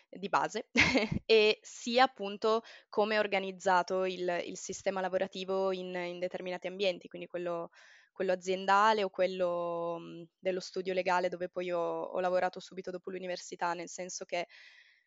di 0.09 0.29
base 0.29 0.69
e 1.25 1.59
sia 1.61 2.03
appunto 2.03 2.61
come 2.89 3.15
è 3.15 3.19
organizzato 3.19 4.05
il, 4.05 4.41
il 4.45 4.57
sistema 4.57 5.01
lavorativo 5.01 5.71
in, 5.71 5.93
in 5.95 6.19
determinati 6.19 6.67
ambienti, 6.67 7.07
quindi 7.07 7.27
quello, 7.27 7.69
quello 8.15 8.31
aziendale 8.33 9.03
o 9.03 9.09
quello 9.09 9.97
mh, 9.99 10.23
dello 10.39 10.59
studio 10.61 10.93
legale 10.93 11.29
dove 11.29 11.49
poi 11.49 11.71
ho, 11.71 11.79
ho 12.03 12.19
lavorato 12.21 12.59
subito 12.59 12.91
dopo 12.91 13.11
l'università, 13.11 13.73
nel 13.73 13.89
senso 13.89 14.25
che 14.25 14.47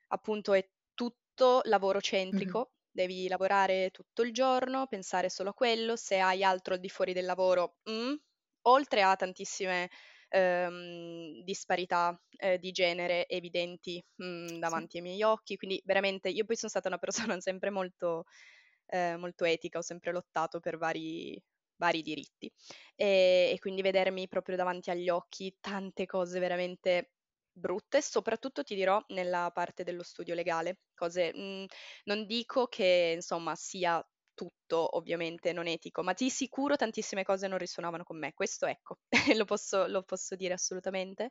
appunto 0.09 0.53
è 0.55 0.69
tutto 0.95 1.61
lavoro 1.65 2.01
centrico 2.01 2.73
devi 2.91 3.29
lavorare 3.29 3.91
tutto 3.91 4.23
il 4.23 4.33
giorno, 4.33 4.87
pensare 4.89 5.29
solo 5.31 5.51
a 5.51 5.55
quello, 5.55 5.95
se 5.97 6.19
hai 6.19 6.43
altro 6.43 6.75
al 6.75 6.81
di 6.81 6.89
fuori 6.89 7.13
del 7.13 7.27
lavoro, 7.27 7.77
mm, 7.89 8.15
oltre 8.63 9.03
a 9.03 9.15
tantissime 9.15 9.89
ehm, 10.31 11.43
disparità 11.45 12.21
eh, 12.37 12.59
di 12.59 12.73
genere 12.73 13.29
evidenti 13.29 14.05
mm, 14.23 14.59
sì, 14.63 14.89
davanti 14.89 14.97
ai 14.97 15.03
miei 15.05 15.23
occhi, 15.23 15.57
quindi 15.57 15.81
veramente 15.85 16.29
io 16.29 16.45
poi 16.45 16.57
sono 16.57 16.71
stata 16.71 16.89
una 16.89 16.99
persona 16.99 17.39
sempre 17.41 17.71
molto, 17.71 18.25
eh, 18.87 19.17
molto 19.17 19.45
etica, 19.45 19.79
ho 19.79 19.83
sempre 19.83 20.13
lottato 20.13 20.59
per 20.61 20.77
vari, 20.79 21.41
vari 21.79 22.03
diritti. 22.03 22.53
E, 22.95 23.51
e 23.55 23.59
quindi 23.59 23.83
vedermi 23.83 24.29
proprio 24.29 24.57
davanti 24.57 24.91
agli 24.91 25.09
occhi 25.09 25.57
tante 25.61 26.07
cose 26.07 26.39
veramente 26.39 27.13
brutte, 27.53 28.01
soprattutto 28.03 28.63
ti 28.63 28.75
dirò 28.75 29.03
nella 29.09 29.51
parte 29.53 29.83
dello 29.85 30.03
studio 30.03 30.35
legale, 30.35 30.81
cose, 30.95 31.33
mh, 31.35 31.67
non 32.05 32.27
dico 32.27 32.67
che 32.67 33.13
insomma 33.17 33.55
sia 33.57 34.05
tutto 34.35 34.97
ovviamente 34.97 35.53
non 35.53 35.67
etico, 35.67 36.03
ma 36.05 36.13
di 36.13 36.31
sicuro 36.31 36.77
tantissime 36.77 37.25
cose 37.25 37.49
non 37.49 37.59
risuonavano 37.59 38.05
con 38.05 38.19
me, 38.19 38.33
questo 38.35 38.67
ecco, 38.67 38.99
lo 39.37 39.45
posso, 39.45 39.87
lo 39.89 40.03
posso 40.05 40.37
dire 40.37 40.55
assolutamente. 40.55 41.31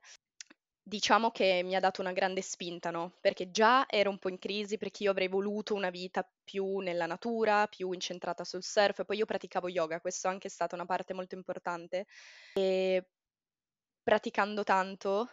Diciamo 0.87 1.31
che 1.31 1.63
mi 1.65 1.75
ha 1.75 1.81
dato 1.81 1.99
una 1.99 2.13
grande 2.13 2.41
spinta, 2.41 2.91
no? 2.91 3.17
Perché 3.19 3.51
già 3.51 3.85
ero 3.89 4.09
un 4.09 4.19
po' 4.19 4.29
in 4.29 4.39
crisi 4.39 4.77
perché 4.77 5.03
io 5.03 5.11
avrei 5.11 5.27
voluto 5.27 5.73
una 5.73 5.89
vita 5.89 6.25
più 6.45 6.77
nella 6.77 7.05
natura, 7.05 7.67
più 7.67 7.91
incentrata 7.91 8.45
sul 8.45 8.63
surf, 8.63 9.03
poi 9.03 9.17
io 9.17 9.25
praticavo 9.25 9.67
yoga, 9.67 9.99
questo 9.99 10.29
è 10.29 10.31
anche 10.31 10.47
stata 10.47 10.75
una 10.75 10.85
parte 10.85 11.13
molto 11.13 11.35
importante. 11.35 12.05
E 12.53 13.05
praticando 14.01 14.63
tanto 14.63 15.29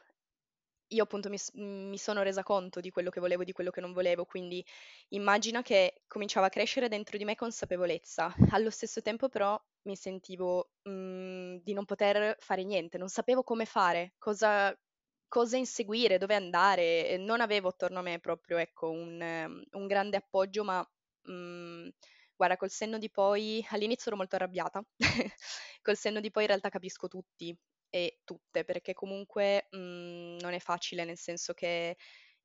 io 0.89 1.03
appunto 1.05 1.29
mi, 1.29 1.39
mi, 1.53 1.99
sono 1.99 2.23
resa 2.23 2.43
conto 2.43 2.81
di 2.81 2.91
quello 2.91 3.11
che 3.11 3.21
volevo, 3.21 3.45
di 3.45 3.53
quello 3.53 3.71
che 3.71 3.81
non 3.81 3.93
volevo, 3.93 4.25
quindi 4.25 4.65
immagina 5.11 5.63
che 5.63 6.03
cominciava 6.09 6.47
a 6.47 6.51
crescere 6.51 6.89
dentro 6.89 7.17
di 7.17 7.25
me 7.25 7.37
consapevolezza. 7.37 8.35
Allo 8.51 8.71
stesso 8.71 9.03
tempo 9.03 9.29
però 9.29 9.57
mi 9.83 9.95
sentivo 9.95 10.71
mh, 10.83 10.91
mm, 10.91 11.57
di 11.63 11.73
non 11.75 11.85
poter 11.85 12.37
fare 12.41 12.65
niente, 12.65 12.99
non 12.99 13.09
sapevo 13.09 13.45
come 13.45 13.67
fare, 13.67 14.15
cosa, 14.19 14.77
cosa 15.28 15.57
inseguire, 15.57 16.19
dove 16.19 16.35
andare, 16.35 17.16
non 17.19 17.40
avevo 17.40 17.69
attorno 17.69 17.99
a 18.00 18.02
me 18.02 18.19
proprio 18.21 18.57
ecco, 18.59 18.90
un, 18.90 19.62
un 19.71 19.87
grande 19.87 20.16
appoggio, 20.16 20.64
ma 20.64 20.81
mh, 21.23 21.33
mm, 21.33 21.88
guarda, 22.37 22.57
col 22.57 22.71
senno 22.71 22.99
di 22.99 23.11
poi, 23.11 23.64
all'inizio 23.71 24.09
ero 24.09 24.16
molto 24.16 24.37
arrabbiata, 24.37 24.83
col 25.83 25.97
senno 25.97 26.21
di 26.21 26.31
poi 26.31 26.43
in 26.45 26.49
realtà 26.49 26.69
capisco 26.69 27.09
tutti 27.09 27.57
e 27.90 28.21
tutte, 28.25 28.64
perché 28.64 28.93
comunque 28.95 29.66
mh, 29.71 29.76
mhmm, 29.78 30.37
non 30.40 30.52
è 30.52 30.59
facile, 30.61 31.04
nel 31.04 31.19
senso 31.19 31.52
che 31.54 31.97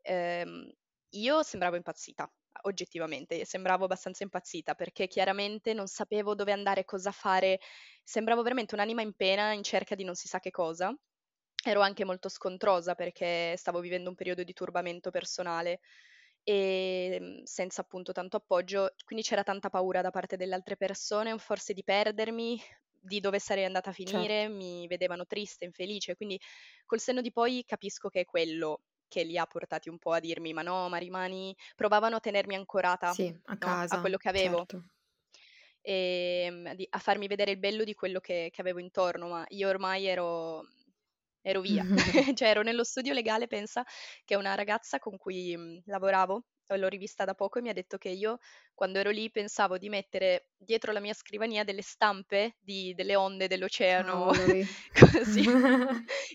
ehm, 0.01 0.71
io 1.13 1.43
sembravo 1.43 1.75
impazzita, 1.75 2.31
oggettivamente, 2.63 3.45
sembravo 3.45 3.85
abbastanza 3.85 4.23
impazzita 4.23 4.75
perché 4.75 5.07
chiaramente 5.07 5.73
non 5.73 5.87
sapevo 5.87 6.35
dove 6.35 6.51
andare, 6.51 6.85
cosa 6.85 7.11
fare, 7.11 7.59
sembravo 8.03 8.41
veramente 8.43 8.75
un'anima 8.75 9.01
in 9.01 9.13
pena 9.13 9.51
in 9.53 9.63
cerca 9.63 9.95
di 9.95 10.03
non 10.03 10.15
si 10.15 10.27
sa 10.27 10.39
che 10.39 10.51
cosa. 10.51 10.93
Ero 11.63 11.81
anche 11.81 12.05
molto 12.05 12.29
scontrosa 12.29 12.95
perché 12.95 13.55
stavo 13.57 13.79
vivendo 13.81 14.09
un 14.09 14.15
periodo 14.15 14.43
di 14.43 14.53
turbamento 14.53 15.09
personale 15.11 15.79
e 16.43 17.17
mhmm, 17.19 17.43
senza 17.43 17.81
appunto 17.81 18.11
tanto 18.13 18.37
appoggio, 18.37 18.93
quindi 19.05 19.25
c'era 19.25 19.43
tanta 19.43 19.69
paura 19.69 20.01
da 20.01 20.09
parte 20.11 20.37
delle 20.37 20.55
altre 20.55 20.77
persone, 20.77 21.37
forse 21.37 21.73
di 21.73 21.83
perdermi, 21.83 22.59
di 23.01 23.19
dove 23.19 23.39
sarei 23.39 23.65
andata 23.65 23.89
a 23.89 23.93
finire, 23.93 24.47
certo. 24.47 24.49
mi 24.49 24.87
vedevano 24.87 25.25
triste, 25.25 25.65
infelice, 25.65 26.15
quindi 26.15 26.39
col 26.85 26.99
senno 26.99 27.21
di 27.21 27.31
poi 27.31 27.63
capisco 27.65 28.07
che 28.09 28.21
è 28.21 28.25
quello 28.25 28.83
che 29.07 29.23
li 29.23 29.37
ha 29.37 29.45
portati 29.45 29.89
un 29.89 29.97
po' 29.97 30.11
a 30.13 30.19
dirmi 30.19 30.53
ma 30.53 30.61
no, 30.61 30.87
ma 30.89 30.97
rimani, 30.97 31.55
provavano 31.75 32.15
a 32.17 32.19
tenermi 32.19 32.55
ancorata 32.55 33.09
sì, 33.13 33.33
a, 33.43 33.57
no? 33.59 33.81
a 33.87 33.97
quello 33.99 34.17
che 34.17 34.29
avevo. 34.29 34.65
Certo. 34.65 34.89
E 35.81 36.43
ehm, 36.47 36.73
a 36.89 36.99
farmi 36.99 37.27
vedere 37.27 37.51
il 37.51 37.57
bello 37.59 37.83
di 37.83 37.93
quello 37.93 38.19
che, 38.19 38.49
che 38.51 38.61
avevo 38.61 38.79
intorno, 38.79 39.27
ma 39.29 39.45
io 39.49 39.69
ormai 39.69 40.05
ero, 40.05 40.65
ero 41.41 41.61
via, 41.61 41.83
cioè 42.37 42.49
ero 42.49 42.61
nello 42.61 42.83
studio 42.83 43.13
legale, 43.13 43.47
pensa, 43.47 43.83
che 44.25 44.35
una 44.35 44.55
ragazza 44.55 44.99
con 44.99 45.17
cui 45.17 45.55
mh, 45.55 45.83
lavoravo 45.85 46.43
l'ho 46.77 46.87
rivista 46.87 47.25
da 47.25 47.33
poco 47.33 47.57
e 47.57 47.61
mi 47.63 47.69
ha 47.69 47.73
detto 47.73 47.97
che 47.97 48.09
io 48.09 48.37
quando 48.75 48.99
ero 48.99 49.09
lì 49.09 49.31
pensavo 49.31 49.79
di 49.79 49.89
mettere 49.89 50.49
dietro 50.55 50.91
la 50.91 50.99
mia 50.99 51.13
scrivania 51.13 51.63
delle 51.63 51.81
stampe 51.81 52.57
di, 52.59 52.93
delle 52.93 53.15
onde 53.15 53.47
dell'oceano, 53.47 54.27
così. 54.93 55.47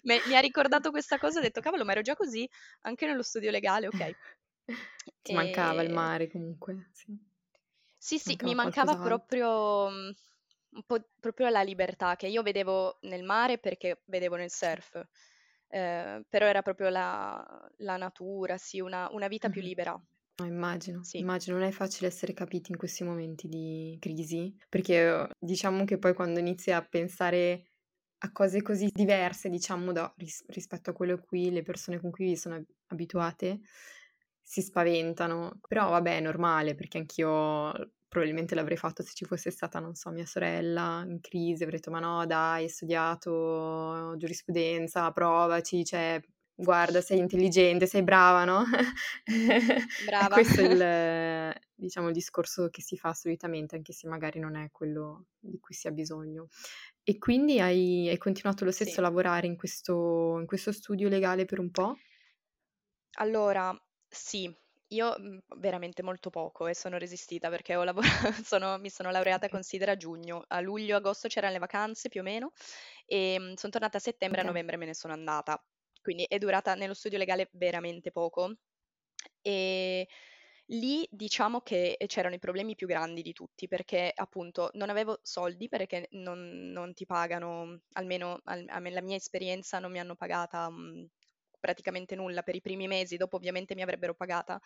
mi, 0.02 0.20
mi, 0.26 0.34
ha 0.34 0.40
ricordato 0.40 0.90
questa 0.90 1.18
cosa 1.18 1.36
e 1.36 1.38
ho 1.38 1.42
detto, 1.42 1.60
cavolo, 1.60 1.84
ma 1.84 1.92
ero 1.92 2.00
già 2.00 2.16
così 2.16 2.48
anche 2.82 3.06
nello 3.06 3.22
studio 3.22 3.50
legale, 3.50 3.86
ok. 3.86 4.16
Ti 5.22 5.32
e... 5.32 5.34
mancava 5.34 5.82
il 5.82 5.92
mare 5.92 6.28
comunque, 6.28 6.88
sì. 6.92 7.16
Sì, 7.96 8.18
sì, 8.18 8.36
mancava 8.36 8.50
mi 8.50 8.54
mancava 8.54 8.96
proprio 8.96 9.90
un 10.74 10.82
po' 10.84 10.98
proprio 11.20 11.48
la 11.48 11.62
libertà 11.62 12.16
che 12.16 12.26
io 12.28 12.42
vedevo 12.42 12.98
nel 13.02 13.22
mare 13.24 13.58
perché 13.58 14.02
vedevo 14.06 14.36
nel 14.36 14.50
surf. 14.50 15.02
Eh, 15.68 16.24
però 16.28 16.46
era 16.46 16.62
proprio 16.62 16.88
la, 16.90 17.68
la 17.78 17.96
natura, 17.96 18.56
sì, 18.58 18.80
una, 18.80 19.08
una 19.10 19.28
vita 19.28 19.48
più 19.48 19.60
libera. 19.62 20.00
No, 20.36 20.46
immagino, 20.46 21.10
Sì. 21.10 21.20
immagino, 21.20 21.58
non 21.58 21.66
è 21.68 21.70
facile 21.70 22.08
essere 22.08 22.32
capiti 22.32 22.72
in 22.72 22.76
questi 22.76 23.04
momenti 23.04 23.46
di 23.46 23.96
crisi, 24.00 24.52
perché 24.68 25.28
diciamo 25.38 25.84
che 25.84 25.96
poi 25.98 26.12
quando 26.12 26.40
inizi 26.40 26.72
a 26.72 26.82
pensare 26.84 27.66
a 28.18 28.32
cose 28.32 28.60
così 28.62 28.88
diverse, 28.92 29.48
diciamo, 29.48 29.92
da- 29.92 30.12
ris- 30.16 30.44
rispetto 30.48 30.90
a 30.90 30.92
quello 30.92 31.14
a 31.14 31.20
cui 31.20 31.50
le 31.52 31.62
persone 31.62 32.00
con 32.00 32.10
cui 32.10 32.36
sono 32.36 32.60
abituate, 32.86 33.60
si 34.42 34.60
spaventano. 34.60 35.60
Però 35.68 35.90
vabbè, 35.90 36.16
è 36.16 36.20
normale, 36.20 36.74
perché 36.74 36.98
anch'io 36.98 37.72
probabilmente 38.14 38.54
l'avrei 38.54 38.76
fatto 38.76 39.02
se 39.02 39.10
ci 39.12 39.24
fosse 39.24 39.50
stata, 39.50 39.80
non 39.80 39.96
so, 39.96 40.10
mia 40.10 40.24
sorella 40.24 41.04
in 41.04 41.20
crisi, 41.20 41.64
avrei 41.64 41.80
detto, 41.80 41.90
ma 41.90 41.98
no, 41.98 42.24
dai, 42.26 42.62
hai 42.62 42.68
studiato 42.68 44.14
giurisprudenza, 44.16 45.10
provaci, 45.10 45.84
cioè 45.84 46.22
guarda, 46.54 47.00
sei 47.00 47.18
intelligente, 47.18 47.88
sei 47.88 48.04
brava, 48.04 48.44
no? 48.44 48.62
Brava. 50.06 50.32
questo 50.32 50.60
è 50.60 50.64
il, 50.64 51.60
diciamo, 51.74 52.06
il 52.06 52.12
discorso 52.14 52.68
che 52.70 52.82
si 52.82 52.96
fa 52.96 53.12
solitamente, 53.14 53.74
anche 53.74 53.92
se 53.92 54.06
magari 54.06 54.38
non 54.38 54.54
è 54.54 54.68
quello 54.70 55.26
di 55.40 55.58
cui 55.58 55.74
si 55.74 55.88
ha 55.88 55.90
bisogno. 55.90 56.46
E 57.02 57.18
quindi 57.18 57.58
hai, 57.58 58.08
hai 58.08 58.18
continuato 58.18 58.64
lo 58.64 58.70
stesso 58.70 58.92
sì. 58.92 58.98
a 59.00 59.02
lavorare 59.02 59.48
in 59.48 59.56
questo, 59.56 60.36
in 60.38 60.46
questo 60.46 60.70
studio 60.70 61.08
legale 61.08 61.46
per 61.46 61.58
un 61.58 61.72
po'? 61.72 61.96
Allora, 63.16 63.76
sì, 64.08 64.54
io 64.88 65.14
mhmm, 65.18 65.38
veramente 65.58 66.02
molto 66.02 66.30
poco 66.30 66.66
e 66.66 66.74
sono 66.74 66.98
resistita 66.98 67.48
perché 67.50 67.74
ho 67.76 67.84
lavorato, 67.84 68.02
sono, 68.44 68.78
mi 68.78 68.90
sono 68.90 69.10
laureata, 69.10 69.48
considera, 69.48 69.92
a 69.92 69.96
giugno. 69.96 70.44
A 70.48 70.60
luglio-agosto 70.60 71.28
c'erano 71.28 71.52
le 71.54 71.58
vacanze 71.58 72.08
più 72.08 72.20
o 72.20 72.24
meno 72.24 72.52
e 73.06 73.38
mhmm, 73.38 73.54
sono 73.54 73.72
tornata 73.72 73.96
a 73.98 74.00
settembre, 74.00 74.40
okay. 74.40 74.42
a 74.42 74.44
novembre 74.44 74.76
me 74.76 74.86
ne 74.86 74.94
sono 74.94 75.12
andata 75.12 75.62
quindi 76.02 76.24
è 76.28 76.36
durata 76.36 76.74
nello 76.74 76.92
studio 76.92 77.16
legale 77.16 77.48
veramente 77.52 78.10
poco. 78.10 78.54
E 79.40 80.08
lì 80.68 81.06
diciamo 81.10 81.60
che 81.60 81.96
c'erano 82.06 82.34
i 82.34 82.38
problemi 82.38 82.74
più 82.74 82.86
grandi 82.86 83.22
di 83.22 83.32
tutti 83.32 83.66
perché 83.68 84.10
appunto 84.14 84.70
non 84.74 84.88
avevo 84.90 85.18
soldi 85.22 85.68
perché 85.68 86.08
non, 86.12 86.70
non 86.72 86.94
ti 86.94 87.04
pagano, 87.06 87.80
almeno 87.92 88.40
al, 88.44 88.64
a 88.68 88.80
me, 88.80 88.90
la 88.90 89.02
mia 89.02 89.16
esperienza 89.16 89.78
non 89.78 89.90
mi 89.92 89.98
hanno 90.00 90.16
pagata 90.16 90.70
mh, 90.70 91.08
praticamente 91.64 92.14
nulla 92.14 92.42
per 92.42 92.54
i 92.56 92.60
primi 92.60 92.86
mesi, 92.86 93.16
dopo 93.16 93.36
ovviamente 93.36 93.74
mi 93.74 93.82
avrebbero 93.82 94.14
pagata, 94.14 94.60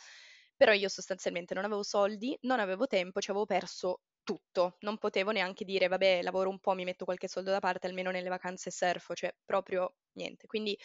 però 0.57 0.73
io 0.73 0.89
sostanzialmente 0.89 1.55
non 1.55 1.65
avevo 1.65 1.83
soldi, 1.85 2.37
non 2.43 2.59
avevo 2.61 2.87
tempo, 2.87 3.21
ci 3.21 3.31
avevo 3.31 3.47
perso 3.47 4.01
tutto, 4.25 4.77
non 4.81 4.99
potevo 4.99 5.31
neanche 5.31 5.65
dire 5.65 5.87
vabbè 5.89 6.23
lavoro 6.23 6.51
un 6.51 6.59
po', 6.59 6.75
mi 6.75 6.85
metto 6.85 7.05
qualche 7.05 7.29
soldo 7.29 7.51
da 7.51 7.61
parte, 7.61 7.87
almeno 7.87 8.11
nelle 8.11 8.29
vacanze 8.29 8.71
surfo, 8.71 9.15
cioè 9.15 9.35
proprio 9.45 9.95
niente. 10.13 10.47
Quindi 10.47 10.77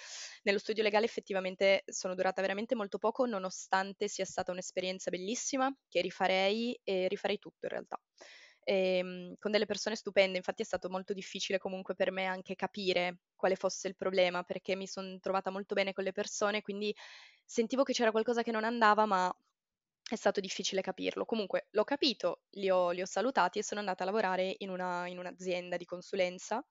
nello 0.43 0.59
studio 0.59 0.83
legale 0.83 1.05
effettivamente 1.05 1.83
sono 1.87 2.13
durata 2.15 2.41
veramente 2.41 2.75
molto 2.75 2.99
poco, 2.99 3.25
nonostante 3.25 4.07
sia 4.07 4.25
stata 4.25 4.51
un'esperienza 4.51 5.09
bellissima 5.09 5.75
che 5.89 6.01
rifarei 6.01 6.79
e 6.83 7.07
rifarei 7.07 7.39
tutto 7.39 7.65
in 7.65 7.69
realtà. 7.71 7.99
Ehm, 8.63 9.35
con 9.39 9.51
delle 9.51 9.65
persone 9.65 9.95
stupende, 9.95 10.37
infatti 10.37 10.61
è 10.61 10.65
stato 10.65 10.89
molto 10.89 11.13
difficile 11.13 11.57
comunque 11.57 11.95
per 11.95 12.11
me 12.11 12.25
anche 12.25 12.55
capire 12.55 13.19
quale 13.35 13.55
fosse 13.55 13.87
il 13.87 13.95
problema, 13.95 14.43
perché 14.43 14.75
mi 14.75 14.87
sono 14.87 15.19
trovata 15.19 15.49
molto 15.51 15.75
bene 15.75 15.93
con 15.93 16.03
le 16.03 16.11
persone, 16.11 16.61
quindi 16.61 16.95
sentivo 17.45 17.83
che 17.83 17.93
c'era 17.93 18.11
qualcosa 18.11 18.43
che 18.43 18.51
non 18.51 18.63
andava, 18.63 19.05
ma 19.05 19.35
è 20.09 20.15
stato 20.15 20.39
difficile 20.39 20.81
capirlo. 20.81 21.25
Comunque 21.25 21.67
l'ho 21.71 21.83
capito, 21.83 22.43
li 22.51 22.69
ho, 22.69 22.91
li 22.91 23.01
ho 23.01 23.05
salutati 23.05 23.59
e 23.59 23.63
sono 23.63 23.79
andata 23.79 24.03
a 24.03 24.05
lavorare 24.05 24.55
in, 24.59 24.69
una, 24.69 25.07
in 25.07 25.17
un'azienda 25.17 25.77
di 25.77 25.85
consulenza. 25.85 26.63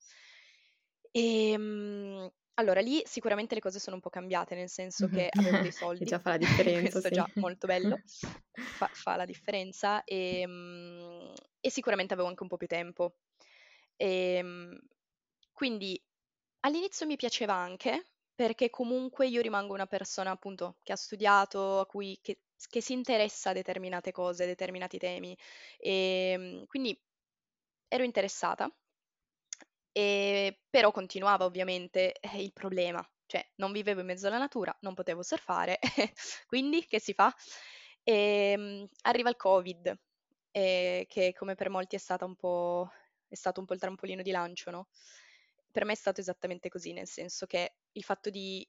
E, 1.15 1.55
um, 1.57 2.31
allora, 2.55 2.81
lì 2.81 3.03
sicuramente 3.05 3.55
le 3.55 3.61
cose 3.61 3.79
sono 3.79 3.97
un 3.97 4.03
po' 4.03 4.11
cambiate, 4.11 4.55
nel 4.55 4.69
senso 4.69 5.09
che 5.09 5.29
avevo 5.37 5.61
dei 5.61 5.73
soldi. 5.73 6.05
già 6.05 6.19
fa 6.19 6.31
la 6.31 6.37
differenza. 6.39 6.81
Questo 6.81 7.09
sì. 7.09 7.15
già 7.15 7.29
molto 7.35 7.67
bello, 7.67 8.01
fa, 8.55 8.89
fa 8.93 9.17
la 9.17 9.25
differenza. 9.25 10.05
E, 10.05 10.45
um, 10.47 11.33
e, 11.61 11.71
sicuramente 11.71 12.15
avevo 12.15 12.29
anche 12.29 12.43
un 12.43 12.49
po' 12.49 12.57
più 12.57 12.67
tempo. 12.67 13.15
E, 13.97 14.41
um, 14.43 14.79
quindi 15.53 16.01
all'inizio 16.61 17.07
mi 17.07 17.17
piaceva 17.17 17.55
anche, 17.55 18.07
perché 18.35 18.71
comunque 18.71 19.29
io 19.29 19.41
rimango 19.41 19.75
una 19.75 19.87
persona 19.87 20.31
appunto 20.31 20.77
che 20.83 20.93
ha 20.93 20.97
studiato, 20.97 21.81
a 21.81 21.87
cui, 21.87 22.19
che 22.21 22.39
che 22.69 22.81
si 22.81 22.93
interessa 22.93 23.51
a 23.51 23.53
determinate 23.53 24.13
cose, 24.13 24.45
a 24.45 24.47
determinati 24.47 24.99
temi. 24.99 25.37
E, 25.79 26.31
ehm, 26.35 26.67
quindi 26.67 26.99
ero 27.89 28.05
interessata, 28.05 28.71
e, 29.93 30.61
però 30.71 30.91
continuava 30.91 31.45
ovviamente 31.45 32.15
eh, 32.19 32.43
il 32.43 32.53
problema, 32.53 33.07
cioè 33.27 33.47
non 33.57 33.73
vivevo 33.73 34.01
in 34.01 34.07
mezzo 34.07 34.27
alla 34.27 34.39
natura, 34.39 34.77
non 34.81 34.95
potevo 34.95 35.23
surfare, 35.23 35.79
quindi 36.47 36.87
che 36.87 36.99
si 37.01 37.13
fa? 37.13 37.33
E, 38.03 38.13
ehm, 38.53 38.89
arriva 39.03 39.29
il 39.29 39.37
Covid, 39.37 39.99
eh, 40.51 41.07
che 41.09 41.33
come 41.35 41.55
per 41.55 41.71
molti 41.71 41.97
è, 41.97 41.99
stato 41.99 42.25
un 42.27 42.35
po' 42.37 42.91
il 43.29 43.79
trampolino 43.79 44.23
di 44.23 44.31
lancio, 44.31 44.71
no? 44.71 44.89
Per 45.71 45.85
me 45.85 45.93
è 45.93 45.97
stato 45.97 46.21
esattamente 46.21 46.69
così, 46.69 46.93
nel 46.93 47.09
senso 47.09 47.47
che 47.47 47.75
il 47.93 48.03
fatto 48.03 48.31
di 48.31 48.67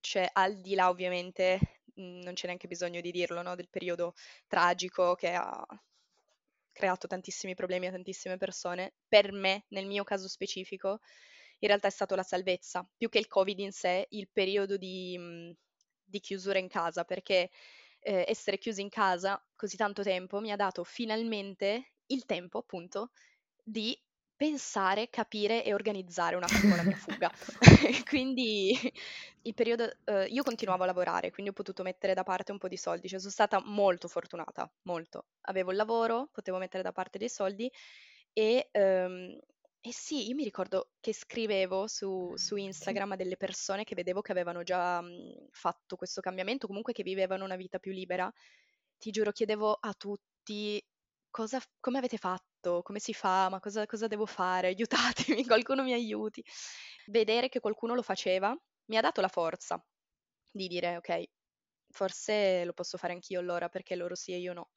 cioè 0.00 0.28
al 0.32 0.60
di 0.60 0.74
là 0.74 0.88
ovviamente, 0.88 1.58
mh, 1.94 2.22
non 2.22 2.34
c'è 2.34 2.46
neanche 2.46 2.66
bisogno 2.68 3.00
di 3.00 3.12
dirlo, 3.12 3.42
no? 3.42 3.54
Del 3.54 3.68
periodo 3.70 4.14
tragico 4.48 5.14
che 5.14 5.32
ha 5.32 5.64
creato 6.72 7.06
tantissimi 7.06 7.54
problemi 7.54 7.86
a 7.86 7.90
tantissime 7.92 8.36
persone, 8.36 8.94
per 9.08 9.32
me, 9.32 9.64
nel 9.68 9.86
mio 9.86 10.04
caso 10.04 10.28
specifico, 10.28 11.00
in 11.58 11.68
realtà 11.68 11.88
è 11.88 11.90
stato 11.90 12.14
la 12.14 12.22
salvezza, 12.22 12.88
più 12.96 13.08
che 13.08 13.18
il 13.18 13.28
Covid 13.28 13.58
in 13.60 13.72
sé, 13.72 14.06
il 14.10 14.28
periodo 14.32 14.76
di, 14.76 15.16
mh, 15.18 15.52
di 16.04 16.20
chiusura 16.20 16.58
in 16.58 16.68
casa, 16.68 17.04
perché 17.04 17.50
eh, 18.00 18.24
essere 18.26 18.58
chiusi 18.58 18.80
in 18.80 18.88
casa 18.88 19.44
così 19.54 19.76
tanto 19.76 20.02
tempo 20.02 20.40
mi 20.40 20.50
ha 20.50 20.56
dato 20.56 20.82
finalmente 20.84 21.94
il 22.06 22.24
tempo, 22.24 22.58
appunto, 22.58 23.10
di 23.62 23.96
pensare, 24.42 25.08
capire 25.08 25.64
e 25.64 25.72
organizzare 25.72 26.34
un 26.34 26.42
attimo 26.42 26.74
la 26.74 26.82
mia 26.82 26.96
fuga. 26.96 27.30
quindi 28.10 28.72
il 29.42 29.54
periodo, 29.54 29.88
eh, 30.04 30.24
io 30.24 30.42
continuavo 30.42 30.82
a 30.82 30.86
lavorare, 30.86 31.30
quindi 31.30 31.52
ho 31.52 31.54
potuto 31.54 31.84
mettere 31.84 32.12
da 32.12 32.24
parte 32.24 32.50
un 32.50 32.58
po' 32.58 32.66
di 32.66 32.76
soldi, 32.76 33.06
cioè 33.06 33.20
sono 33.20 33.30
stata 33.30 33.62
molto 33.64 34.08
fortunata, 34.08 34.68
molto. 34.82 35.26
Avevo 35.42 35.70
il 35.70 35.76
lavoro, 35.76 36.28
potevo 36.32 36.58
mettere 36.58 36.82
da 36.82 36.90
parte 36.90 37.18
dei 37.18 37.28
soldi 37.28 37.70
e, 38.32 38.68
ehm, 38.72 39.38
e 39.80 39.92
sì, 39.92 40.26
io 40.26 40.34
mi 40.34 40.42
ricordo 40.42 40.88
che 40.98 41.14
scrivevo 41.14 41.86
su, 41.86 42.32
su 42.34 42.56
Instagram 42.56 43.12
a 43.12 43.16
delle 43.16 43.36
persone 43.36 43.84
che 43.84 43.94
vedevo 43.94 44.22
che 44.22 44.32
avevano 44.32 44.64
già 44.64 45.00
mh, 45.00 45.50
fatto 45.52 45.94
questo 45.94 46.20
cambiamento, 46.20 46.66
comunque 46.66 46.92
che 46.92 47.04
vivevano 47.04 47.44
una 47.44 47.56
vita 47.56 47.78
più 47.78 47.92
libera. 47.92 48.28
Ti 48.98 49.10
giuro, 49.12 49.30
chiedevo 49.30 49.72
a 49.72 49.94
tutti 49.94 50.84
cosa, 51.32 51.60
come 51.80 51.98
avete 51.98 52.18
fatto, 52.18 52.82
come 52.82 53.00
si 53.00 53.12
fa, 53.12 53.48
ma 53.48 53.58
cosa, 53.58 53.86
cosa 53.86 54.06
devo 54.06 54.26
fare, 54.26 54.68
aiutatemi, 55.34 55.44
qualcuno 55.44 55.82
mi 55.82 55.92
aiuti. 55.92 56.44
Vedere 57.06 57.48
che 57.48 57.58
qualcuno 57.58 57.96
lo 57.96 58.02
faceva 58.02 58.56
mi 58.86 58.96
ha 58.96 59.00
dato 59.00 59.20
la 59.20 59.28
forza 59.28 59.84
di 60.50 60.68
dire, 60.68 60.96
ok, 60.98 61.24
forse 61.90 62.64
lo 62.64 62.72
posso 62.72 62.98
fare 62.98 63.14
anch'io 63.14 63.40
allora, 63.40 63.68
perché 63.68 63.96
loro 63.96 64.14
sì 64.14 64.32
e 64.32 64.38
io 64.38 64.52
no. 64.52 64.70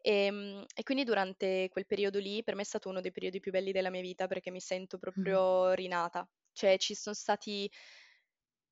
E, 0.00 0.26
ehm, 0.26 0.64
e, 0.74 0.82
quindi 0.82 1.04
durante 1.04 1.68
quel 1.70 1.86
periodo 1.86 2.18
lì, 2.18 2.42
per 2.42 2.54
me 2.54 2.62
è 2.62 2.64
stato 2.64 2.88
uno 2.88 3.00
dei 3.00 3.12
periodi 3.12 3.40
più 3.40 3.52
belli 3.52 3.72
della 3.72 3.90
mia 3.90 4.00
vita 4.00 4.26
perché 4.26 4.50
mi 4.50 4.60
sento 4.60 4.98
proprio 4.98 5.68
mm. 5.68 5.72
rinata. 5.74 6.28
Cioè 6.52 6.76
ci 6.78 6.94
sono 6.94 7.14
stati, 7.14 7.70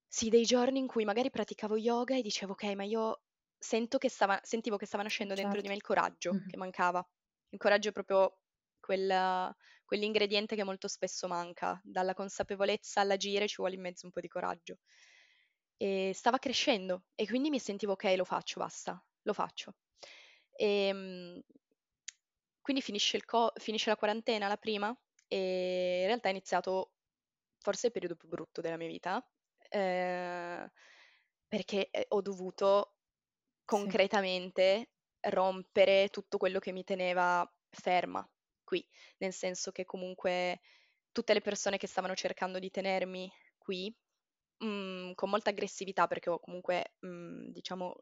sì, 0.07 0.29
dei 0.29 0.45
giorni 0.45 0.79
in 0.81 0.87
cui 0.87 1.05
magari 1.05 1.31
praticavo 1.31 1.77
yoga 1.77 2.17
e 2.17 2.23
dicevo, 2.23 2.53
ok, 2.53 2.65
ma 2.75 2.85
io 2.85 3.23
sento 3.61 3.99
che 3.99 4.09
stava, 4.09 4.41
sentivo 4.43 4.79
che 4.79 4.87
stava 4.87 5.03
nascendo 5.03 5.35
certo. 5.35 5.51
dentro 5.51 5.63
di 5.63 5.69
me 5.69 5.77
il 5.77 5.83
coraggio 5.83 6.33
mm-hmm. 6.33 6.49
che 6.49 6.57
mancava. 6.57 7.07
Il 7.51 7.59
coraggio 7.59 7.91
è 7.91 7.93
proprio 7.93 8.39
quel, 8.81 9.55
quell'ingrediente 9.85 10.57
che 10.57 10.65
molto 10.65 10.89
spesso 10.89 11.29
manca. 11.29 11.79
Dalla 11.85 12.15
consapevolezza 12.15 13.03
all'agire 13.03 13.47
ci 13.47 13.57
vuole 13.59 13.75
in 13.75 13.83
mezzo 13.83 14.07
un 14.07 14.13
po' 14.13 14.21
di 14.21 14.29
coraggio. 14.29 14.79
E 15.77 16.13
stava 16.15 16.39
crescendo 16.39 17.05
e 17.15 17.27
quindi 17.27 17.51
mi 17.51 17.59
sentivo 17.59 17.93
ok, 17.93 18.15
lo 18.17 18.25
faccio, 18.25 18.61
basta, 18.61 19.03
lo 19.23 19.33
faccio. 19.33 19.75
E, 20.53 20.87
ehm, 20.87 21.41
quindi 22.63 22.83
finisce, 22.83 23.25
co- 23.25 23.53
finisce 23.57 23.91
la 23.91 23.97
quarantena, 23.97 24.49
la 24.49 24.57
prima, 24.57 24.97
e 25.27 26.01
in 26.01 26.07
realtà 26.07 26.29
è 26.29 26.31
iniziato 26.31 26.93
forse 27.59 27.87
il 27.87 27.93
periodo 27.93 28.17
più 28.17 28.29
brutto 28.29 28.61
della 28.61 28.77
mia 28.77 28.89
vita, 28.89 29.25
eh, 29.69 30.71
perché 31.49 31.91
eh, 31.91 32.07
ho 32.09 32.21
dovuto 32.21 33.00
concretamente 33.71 34.91
rompere 35.29 36.09
tutto 36.09 36.39
quello 36.39 36.59
che 36.59 36.73
mi 36.73 36.83
teneva 36.83 37.49
ferma 37.71 38.29
qui, 38.65 38.85
nel 39.19 39.33
senso 39.33 39.71
che 39.71 39.85
comunque 39.85 40.61
tutte 41.13 41.33
le 41.35 41.41
persone 41.41 41.77
che 41.77 41.87
stavano 41.87 42.17
cercando 42.17 42.59
di 42.59 42.69
tenermi 42.69 43.31
qui 43.59 43.95
mh, 44.59 44.67
mm, 44.67 45.13
con 45.15 45.31
molta 45.31 45.51
aggressività, 45.51 46.09
perché 46.09 46.31
ho 46.31 46.41
comunque, 46.41 46.95
mh, 46.99 47.09
mm, 47.09 47.49
diciamo, 47.51 47.95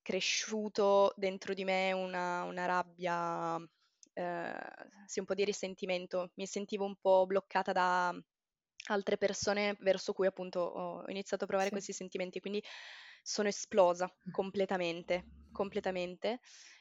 cresciuto 0.00 1.12
dentro 1.16 1.52
di 1.52 1.64
me 1.64 1.92
una, 1.92 2.44
una 2.44 2.64
rabbia, 2.64 3.56
eh, 4.14 4.54
sì, 5.04 5.18
un 5.18 5.26
po' 5.26 5.34
di 5.34 5.44
risentimento, 5.44 6.30
mi 6.36 6.46
sentivo 6.46 6.86
un 6.86 6.96
po' 6.96 7.26
bloccata 7.26 7.72
da 7.72 8.18
altre 8.88 9.18
persone 9.18 9.76
verso 9.80 10.14
cui 10.14 10.26
appunto 10.26 10.60
ho 10.60 11.10
iniziato 11.10 11.44
a 11.44 11.46
provare 11.46 11.68
sì. 11.68 11.74
questi 11.74 11.92
sentimenti, 11.92 12.40
quindi 12.40 12.62
sono 13.26 13.48
esplosa 13.48 14.08
completamente, 14.30 15.24
completamente. 15.50 16.38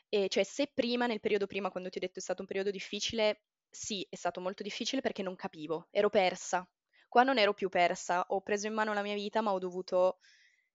E 0.09 0.27
cioè 0.29 0.43
se 0.43 0.69
prima, 0.71 1.07
nel 1.07 1.19
periodo 1.19 1.47
prima, 1.47 1.71
quando 1.71 1.89
ti 1.89 1.97
ho 1.97 2.01
detto 2.01 2.19
è 2.19 2.21
stato 2.21 2.41
un 2.41 2.47
periodo 2.47 2.69
difficile, 2.69 3.45
sì, 3.67 4.05
è 4.07 4.15
stato 4.15 4.39
molto 4.41 4.61
difficile 4.61 5.01
perché 5.01 5.23
non 5.23 5.35
capivo, 5.35 5.87
ero 5.89 6.09
persa. 6.09 6.67
Qua 7.07 7.23
non 7.23 7.39
ero 7.39 7.53
più 7.53 7.69
persa, 7.69 8.23
ho 8.29 8.41
preso 8.41 8.67
in 8.67 8.73
mano 8.73 8.93
la 8.93 9.01
mia 9.01 9.15
vita, 9.15 9.41
ma 9.41 9.53
ho 9.53 9.59
dovuto 9.59 10.19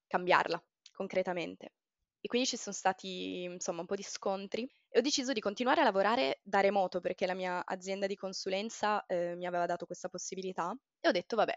cambiarla 0.08 0.60
concretamente. 0.92 1.74
E 2.20 2.26
quindi 2.28 2.48
ci 2.48 2.56
sono 2.56 2.74
stati, 2.74 3.44
insomma, 3.44 3.80
un 3.80 3.86
po' 3.86 3.94
di 3.94 4.02
scontri 4.02 4.68
e 4.88 4.98
ho 4.98 5.02
deciso 5.02 5.32
di 5.32 5.40
continuare 5.40 5.82
a 5.82 5.84
lavorare 5.84 6.40
da 6.42 6.60
remoto 6.60 7.00
perché 7.00 7.26
la 7.26 7.34
mia 7.34 7.64
azienda 7.64 8.06
di 8.08 8.16
consulenza 8.16 9.06
eh, 9.06 9.36
mi 9.36 9.46
aveva 9.46 9.66
dato 9.66 9.86
questa 9.86 10.08
possibilità 10.08 10.76
e 10.98 11.08
ho 11.08 11.12
detto, 11.12 11.36
vabbè, 11.36 11.54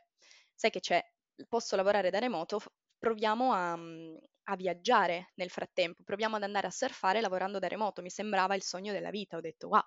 sai 0.54 0.70
che 0.70 0.80
c'è, 0.80 1.04
posso 1.50 1.76
lavorare 1.76 2.12
da 2.12 2.20
remoto, 2.20 2.62
proviamo 3.04 3.52
a, 3.54 3.76
mhmm, 3.76 4.18
a 4.46 4.56
viaggiare 4.56 5.32
nel 5.36 5.50
frattempo, 5.50 6.04
proviamo 6.04 6.36
ad 6.38 6.44
andare 6.44 6.68
a 6.68 6.72
surfare 6.72 7.20
lavorando 7.22 7.60
da 7.60 7.68
remoto, 7.68 8.02
mi 8.02 8.10
sembrava 8.10 8.56
il 8.56 8.62
sogno 8.64 8.92
della 8.94 9.10
vita, 9.10 9.36
ho 9.38 9.42
detto 9.42 9.68
wow, 9.68 9.82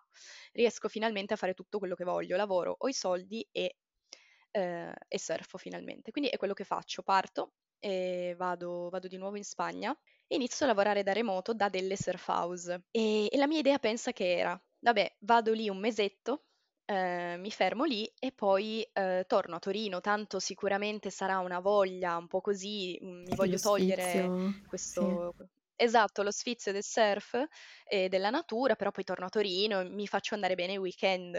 riesco 0.53 0.89
finalmente 0.89 1.33
a 1.35 1.37
fare 1.37 1.55
tutto 1.55 1.79
quello 1.79 1.95
che 1.95 2.05
voglio, 2.05 2.37
lavoro, 2.37 2.75
ho 2.79 2.89
i 2.89 2.93
soldi 2.93 3.47
e, 3.53 3.77
eh, 4.51 4.93
e 5.09 5.19
surfo 5.19 5.59
finalmente. 5.59 6.11
Quindi 6.11 6.31
è 6.31 6.37
quello 6.37 6.55
che 6.55 6.65
faccio, 6.65 7.03
parto 7.03 7.55
e 7.79 8.35
vado, 8.37 8.89
vado 8.91 9.07
di 9.09 9.17
nuovo 9.19 9.37
in 9.37 9.45
Spagna 9.45 9.97
e 10.27 10.35
inizio 10.37 10.65
a 10.67 10.69
lavorare 10.69 11.03
da 11.03 11.13
remoto 11.13 11.55
da 11.55 11.69
delle 11.69 11.97
surf 11.97 12.27
house. 12.29 12.85
E, 12.91 13.29
e 13.31 13.37
la 13.37 13.47
mia 13.47 13.59
idea 13.59 13.79
pensa 13.79 14.13
che 14.13 14.37
era, 14.37 14.61
vabbè, 14.81 15.17
vado 15.21 15.53
lì 15.53 15.69
un 15.69 15.79
mesetto, 15.79 16.46
eh, 16.87 17.37
mi 17.39 17.51
fermo 17.51 17.85
lì 17.85 18.11
e 18.19 18.33
poi 18.33 18.83
eh, 18.93 19.25
torno 19.27 19.57
a 19.57 19.59
Torino, 19.59 20.01
tanto 20.01 20.39
sicuramente 20.39 21.11
sarà 21.11 21.39
una 21.39 21.61
voglia 21.61 22.17
un 22.17 22.29
po' 22.29 22.41
così, 22.41 22.99
mm, 23.03 23.25
mi 23.25 23.35
voglio 23.35 23.59
togliere 23.59 24.63
questo... 24.67 25.35
Sì. 25.37 25.45
Esatto, 25.79 26.23
lo 26.23 26.31
sfizio 26.31 26.73
del 26.73 26.83
surf 26.83 27.39
e 27.85 28.09
della 28.09 28.31
natura, 28.31 28.77
però 28.77 28.91
poi 28.91 29.05
torno 29.05 29.27
a 29.27 29.29
Torino 29.29 29.81
e 29.81 29.85
mi 29.85 30.07
faccio 30.07 30.35
andare 30.35 30.55
bene 30.55 30.73
i 30.73 30.79
weekend. 30.79 31.37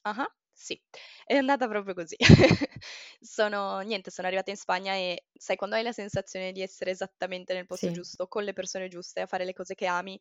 Ah, 0.00 0.14
uh-huh, 0.16 0.32
sì, 0.50 0.80
è 1.26 1.34
andata 1.36 1.68
proprio 1.68 1.92
così. 1.92 2.16
sono, 3.20 3.80
niente, 3.80 4.10
sono 4.10 4.26
arrivata 4.28 4.50
in 4.50 4.56
Spagna 4.56 4.94
e 4.94 5.26
sai, 5.34 5.56
quando 5.56 5.76
hai 5.76 5.82
la 5.82 5.92
sensazione 5.92 6.52
di 6.52 6.62
essere 6.62 6.92
esattamente 6.92 7.52
nel 7.52 7.66
posto 7.66 7.88
sì. 7.88 7.92
giusto, 7.92 8.26
con 8.26 8.44
le 8.44 8.54
persone 8.54 8.88
giuste, 8.88 9.20
a 9.20 9.26
fare 9.26 9.44
le 9.44 9.52
cose 9.52 9.74
che 9.74 9.84
ami, 9.84 10.18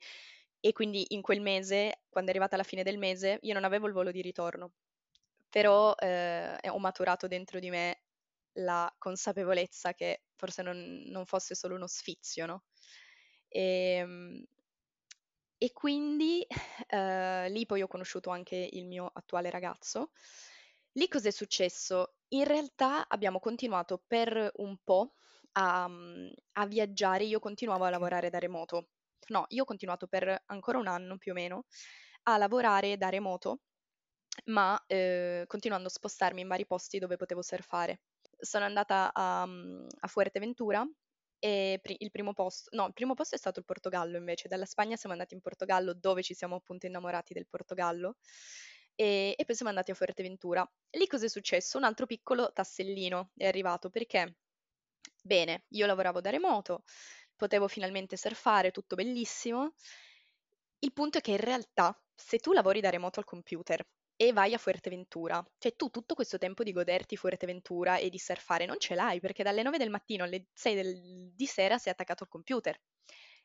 e 0.65 0.71
quindi 0.73 1.05
in 1.09 1.21
quel 1.21 1.41
mese, 1.41 2.01
quando 2.09 2.31
è 2.31 2.33
arrivata 2.33 2.57
la 2.57 2.63
fine 2.63 2.81
del 2.81 2.97
mese, 2.97 3.37
io 3.43 3.53
non 3.53 3.65
avevo 3.65 3.85
il 3.85 3.93
volo 3.93 4.09
di 4.09 4.23
ritorno, 4.23 4.71
però 5.47 5.93
eh, 5.95 6.57
ho 6.69 6.79
maturato 6.79 7.27
dentro 7.27 7.59
di 7.59 7.69
me 7.69 8.01
la 8.53 8.91
consapevolezza 8.97 9.93
che 9.93 10.23
forse 10.35 10.63
non, 10.63 11.03
non 11.05 11.25
fosse 11.27 11.53
solo 11.53 11.75
uno 11.75 11.85
sfizio, 11.85 12.47
no? 12.47 12.63
E, 13.47 13.61
ehm, 13.99 14.43
e 15.57 15.71
quindi 15.71 16.45
eh, 16.87 17.49
lì 17.49 17.65
poi 17.65 17.81
ho 17.81 17.87
conosciuto 17.87 18.29
anche 18.29 18.55
il 18.71 18.85
mio 18.85 19.09
attuale 19.13 19.49
ragazzo. 19.49 20.11
Lì 20.93 21.07
cos'è 21.07 21.31
successo? 21.31 22.15
In 22.29 22.45
realtà 22.45 23.07
abbiamo 23.07 23.39
continuato 23.39 24.03
per 24.05 24.51
un 24.55 24.77
po' 24.83 25.13
a, 25.53 25.89
a 26.53 26.65
viaggiare, 26.65 27.23
io 27.25 27.39
continuavo 27.39 27.83
a 27.85 27.89
lavorare 27.89 28.29
da 28.29 28.39
remoto 28.39 28.89
no, 29.27 29.45
io 29.49 29.63
ho 29.63 29.65
continuato 29.65 30.07
per 30.07 30.43
ancora 30.47 30.77
un 30.77 30.87
anno 30.87 31.17
più 31.17 31.31
o 31.31 31.35
meno 31.35 31.65
a 32.23 32.37
lavorare 32.37 32.97
da 32.97 33.09
remoto, 33.09 33.61
ma 34.45 34.81
eh, 34.87 35.43
continuando 35.47 35.87
a 35.87 35.91
spostarmi 35.91 36.41
in 36.41 36.47
vari 36.47 36.65
posti 36.65 36.99
dove 36.99 37.17
potevo 37.17 37.41
surfare. 37.41 38.01
Sono 38.37 38.65
andata 38.65 39.11
a, 39.13 39.45
mm, 39.45 39.87
a 39.99 40.07
Fuerteventura 40.07 40.85
e 41.39 41.79
pri- 41.81 41.97
il 41.99 42.11
primo 42.11 42.33
posto, 42.33 42.69
no, 42.75 42.87
il 42.87 42.93
primo 42.93 43.13
posto 43.13 43.35
è 43.35 43.37
stato 43.37 43.59
il 43.59 43.65
Portogallo 43.65 44.17
invece, 44.17 44.47
dalla 44.47 44.65
Spagna 44.65 44.95
siamo 44.95 45.13
andati 45.13 45.33
in 45.33 45.41
Portogallo 45.41 45.93
dove 45.93 46.23
ci 46.23 46.33
siamo 46.33 46.55
appunto 46.55 46.85
innamorati 46.85 47.33
del 47.33 47.47
Portogallo 47.47 48.17
e, 48.95 49.35
e 49.37 49.45
poi 49.45 49.55
siamo 49.55 49.71
andati 49.71 49.91
a 49.91 49.95
Fuerteventura. 49.95 50.69
Lì 50.91 51.07
cosa 51.07 51.25
è 51.25 51.29
successo? 51.29 51.77
Un 51.77 51.83
altro 51.83 52.05
piccolo 52.05 52.51
tassellino 52.53 53.31
è 53.35 53.45
arrivato 53.45 53.89
perché, 53.89 54.37
bene, 55.21 55.65
io 55.69 55.85
lavoravo 55.85 56.21
da 56.21 56.29
remoto, 56.29 56.83
potevo 57.35 57.67
finalmente 57.67 58.17
surfare, 58.17 58.71
tutto 58.71 58.95
bellissimo. 58.95 59.73
Il 60.79 60.93
punto 60.93 61.17
è 61.17 61.21
che 61.21 61.31
in 61.31 61.37
realtà, 61.37 61.99
se 62.13 62.37
tu 62.39 62.53
lavori 62.53 62.79
da 62.81 62.89
remoto 62.89 63.19
al 63.19 63.25
computer 63.25 63.85
e 64.15 64.31
vai 64.31 64.53
a 64.53 64.57
Fuerteventura, 64.57 65.43
cioè 65.57 65.75
tu 65.75 65.89
tutto 65.89 66.13
questo 66.15 66.37
tempo 66.37 66.63
di 66.63 66.71
goderti 66.71 67.17
Fuerteventura 67.17 67.97
e 67.97 68.09
di 68.09 68.17
surfare 68.17 68.65
non 68.65 68.79
ce 68.79 68.95
l'hai 68.95 69.19
perché 69.19 69.43
dalle 69.43 69.63
9 69.63 69.77
del 69.77 69.89
mattino 69.89 70.23
alle 70.23 70.47
6 70.53 70.75
del, 70.75 71.31
di 71.33 71.45
sera 71.45 71.77
sei 71.77 71.91
attaccato 71.91 72.23
al 72.23 72.29
computer. 72.29 72.79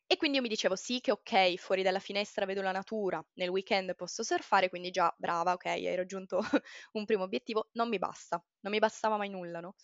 E 0.06 0.16
quindi 0.16 0.36
io 0.38 0.42
mi 0.42 0.48
dicevo 0.48 0.74
sì 0.76 1.00
che 1.00 1.12
ok, 1.12 1.54
fuori 1.56 1.82
dalla 1.82 2.00
finestra 2.00 2.44
vedo 2.44 2.62
la 2.62 2.72
natura, 2.72 3.24
nel 3.34 3.48
weekend 3.48 3.94
posso 3.94 4.22
surfare, 4.24 4.68
quindi 4.68 4.90
già 4.90 5.12
brava, 5.16 5.52
ok, 5.52 5.66
hai 5.66 5.94
raggiunto 5.94 6.40
un 6.92 7.04
primo 7.04 7.22
obiettivo, 7.24 7.68
non 7.72 7.88
mi 7.88 7.98
basta, 7.98 8.44
non 8.60 8.72
mi 8.72 8.78
bastava 8.80 9.16
mai 9.16 9.28
nulla, 9.30 9.60
no? 9.60 9.74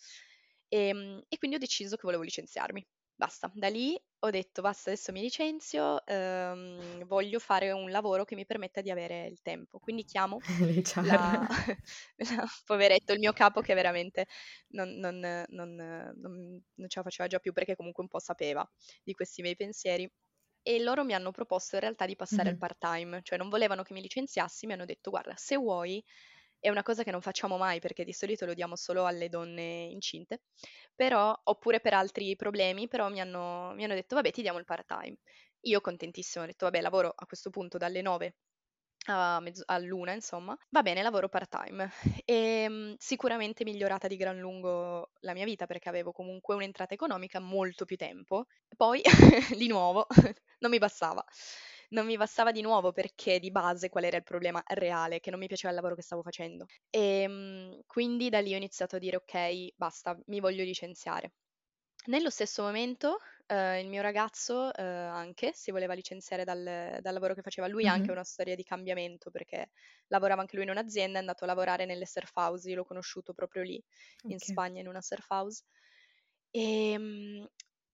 E, 0.67 0.93
mm, 0.93 1.19
e 1.29 1.37
quindi 1.37 1.55
ho 1.57 1.59
deciso 1.59 1.95
che 1.95 2.01
volevo 2.03 2.23
licenziarmi. 2.23 2.85
Basta, 3.17 3.51
da 3.51 3.67
lì 3.67 3.99
ho 4.19 4.29
detto 4.29 4.61
basta, 4.61 4.91
adesso 4.91 5.11
mi 5.11 5.21
licenzio, 5.21 6.05
ehm, 6.05 7.03
voglio 7.05 7.39
fare 7.39 7.71
un 7.71 7.89
lavoro 7.89 8.25
che 8.25 8.35
mi 8.35 8.45
permetta 8.45 8.81
di 8.81 8.91
avere 8.91 9.25
il 9.25 9.41
tempo. 9.41 9.79
Quindi 9.79 10.03
chiamo 10.03 10.37
la, 11.01 11.47
la, 12.17 12.47
poveretto, 12.63 13.13
il 13.13 13.19
mio 13.19 13.33
capo 13.33 13.61
che 13.61 13.73
veramente 13.73 14.27
non, 14.69 14.89
non, 14.99 15.17
non, 15.47 15.75
non, 15.75 16.89
ce 16.89 16.99
la 16.99 17.03
faceva 17.03 17.27
già 17.27 17.39
più 17.39 17.53
perché 17.53 17.75
comunque 17.75 18.03
un 18.03 18.09
po' 18.09 18.19
sapeva 18.19 18.63
di 19.03 19.13
questi 19.13 19.41
miei 19.41 19.55
pensieri. 19.55 20.07
E 20.61 20.79
loro 20.79 21.03
mi 21.03 21.13
hanno 21.15 21.31
proposto 21.31 21.75
in 21.75 21.81
realtà 21.81 22.05
di 22.05 22.15
passare 22.15 22.43
mm-hmm. 22.43 22.51
al 22.51 22.57
part-time, 22.57 23.19
cioè 23.23 23.39
non 23.39 23.49
volevano 23.49 23.81
che 23.81 23.93
mi 23.93 24.01
licenziassi, 24.01 24.67
mi 24.67 24.73
hanno 24.73 24.85
detto 24.85 25.09
guarda, 25.09 25.33
se 25.37 25.55
vuoi 25.55 26.03
è 26.59 26.69
una 26.69 26.83
cosa 26.83 27.03
che 27.03 27.11
non 27.11 27.21
facciamo 27.21 27.57
mai 27.57 27.79
perché 27.79 28.03
di 28.03 28.13
solito 28.13 28.45
lo 28.45 28.53
diamo 28.53 28.75
solo 28.75 29.05
alle 29.05 29.29
donne 29.29 29.85
incinte, 29.91 30.41
però, 30.95 31.37
oppure 31.45 31.79
per 31.79 31.93
altri 31.93 32.35
problemi, 32.35 32.87
però 32.87 33.09
mi 33.09 33.19
hanno, 33.21 33.73
mi 33.75 33.83
hanno 33.83 33.93
detto 33.93 34.15
vabbè 34.15 34.31
ti 34.31 34.41
diamo 34.41 34.59
il 34.59 34.65
part-time. 34.65 35.17
Io 35.61 35.81
contentissimo, 35.81 36.43
ho 36.43 36.47
detto 36.47 36.65
vabbè 36.65 36.81
lavoro 36.81 37.13
a 37.15 37.25
questo 37.25 37.49
punto 37.49 37.77
dalle 37.77 38.01
9 38.01 38.35
a 39.09 39.39
mezzo, 39.39 39.63
all'una, 39.67 40.11
insomma, 40.13 40.57
va 40.69 40.81
bene, 40.81 41.01
lavoro 41.01 41.29
part-time 41.29 41.89
e 42.25 42.67
mh, 42.67 42.95
sicuramente 42.97 43.63
migliorata 43.63 44.07
di 44.07 44.17
gran 44.17 44.37
lungo 44.37 45.11
la 45.21 45.33
mia 45.33 45.45
vita 45.45 45.65
perché 45.65 45.87
avevo 45.89 46.11
comunque 46.11 46.55
un'entrata 46.55 46.93
economica 46.93 47.39
molto 47.39 47.85
più 47.85 47.95
tempo. 47.95 48.45
Poi, 48.75 49.01
di 49.57 49.67
nuovo, 49.67 50.07
non 50.59 50.71
mi 50.71 50.77
bastava 50.77 51.23
non 51.89 52.05
mi 52.05 52.17
bastava 52.17 52.51
di 52.51 52.61
nuovo 52.61 52.91
perché 52.91 53.39
di 53.39 53.51
base 53.51 53.89
qual 53.89 54.03
era 54.03 54.17
il 54.17 54.23
problema 54.23 54.61
reale, 54.65 55.19
che 55.19 55.29
non 55.29 55.39
mi 55.39 55.47
piaceva 55.47 55.69
il 55.69 55.75
lavoro 55.75 55.95
che 55.95 56.01
stavo 56.01 56.21
facendo. 56.21 56.65
E 56.89 57.21
ehm, 57.21 57.81
quindi 57.85 58.29
da 58.29 58.39
lì 58.39 58.53
ho 58.53 58.57
iniziato 58.57 58.97
a 58.97 58.99
dire 58.99 59.17
ok, 59.17 59.75
basta, 59.75 60.17
mi 60.25 60.39
voglio 60.39 60.63
licenziare. 60.63 61.33
Nello 62.07 62.29
stesso 62.29 62.63
momento 62.63 63.17
eh, 63.47 63.81
il 63.81 63.87
mio 63.89 64.01
ragazzo 64.01 64.73
eh, 64.73 64.81
anche 64.81 65.51
si 65.53 65.71
voleva 65.71 65.93
licenziare 65.93 66.45
dal, 66.45 66.99
dal, 67.01 67.13
lavoro 67.13 67.33
che 67.33 67.41
faceva. 67.41 67.67
Lui 67.67 67.85
ha 67.85 67.91
mm-hmm. 67.91 67.99
anche 67.99 68.11
una 68.11 68.23
storia 68.23 68.55
di 68.55 68.63
cambiamento 68.63 69.29
perché 69.29 69.71
lavorava 70.07 70.41
anche 70.41 70.55
lui 70.55 70.63
in 70.65 70.71
un'azienda, 70.71 71.17
è 71.17 71.19
andato 71.21 71.43
a 71.43 71.47
lavorare 71.47 71.85
nelle 71.85 72.05
surf 72.05 72.33
house, 72.35 72.69
io 72.69 72.75
l'ho 72.77 72.85
conosciuto 72.85 73.33
proprio 73.33 73.63
lì 73.63 73.81
okay. 74.19 74.31
in 74.31 74.39
Spagna 74.39 74.79
in 74.79 74.87
una 74.87 75.01
surf 75.01 75.29
house. 75.29 75.63
E, 76.49 76.91
ehm, 76.91 77.47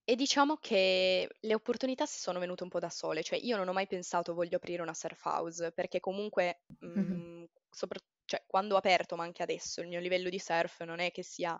e 0.04 0.16
diciamo 0.16 0.56
che 0.58 1.28
le 1.40 1.54
opportunità 1.54 2.04
si 2.06 2.18
sono 2.20 2.38
venute 2.38 2.62
un 2.62 2.68
po' 2.68 2.78
da 2.78 2.90
sole, 2.90 3.22
cioè 3.22 3.38
io 3.38 3.56
non 3.56 3.68
ho 3.68 3.72
mai 3.72 3.86
pensato 3.86 4.34
voglio 4.34 4.56
aprire 4.56 4.82
una 4.82 4.94
surf 4.94 5.24
house, 5.24 5.72
perché 5.72 6.00
comunque 6.00 6.62
mh, 6.78 6.86
mm, 6.88 7.44
sopra- 7.70 7.98
cioè, 8.26 8.44
quando 8.46 8.74
ho 8.74 8.78
aperto, 8.78 9.16
ma 9.16 9.24
anche 9.24 9.42
adesso, 9.42 9.80
il 9.80 9.88
mio 9.88 10.00
livello 10.00 10.28
di 10.28 10.38
surf 10.38 10.82
non 10.82 10.98
è 11.00 11.10
che 11.10 11.22
sia 11.22 11.58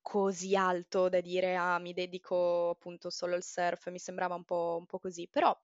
così 0.00 0.54
alto 0.56 1.08
da 1.08 1.20
dire 1.20 1.56
ah 1.56 1.78
mi 1.78 1.92
dedico 1.92 2.70
appunto 2.70 3.10
solo 3.10 3.34
al 3.34 3.42
surf, 3.42 3.88
mi 3.90 3.98
sembrava 3.98 4.34
un 4.34 4.44
po', 4.44 4.76
un 4.78 4.86
po 4.86 4.98
così, 4.98 5.26
però 5.28 5.56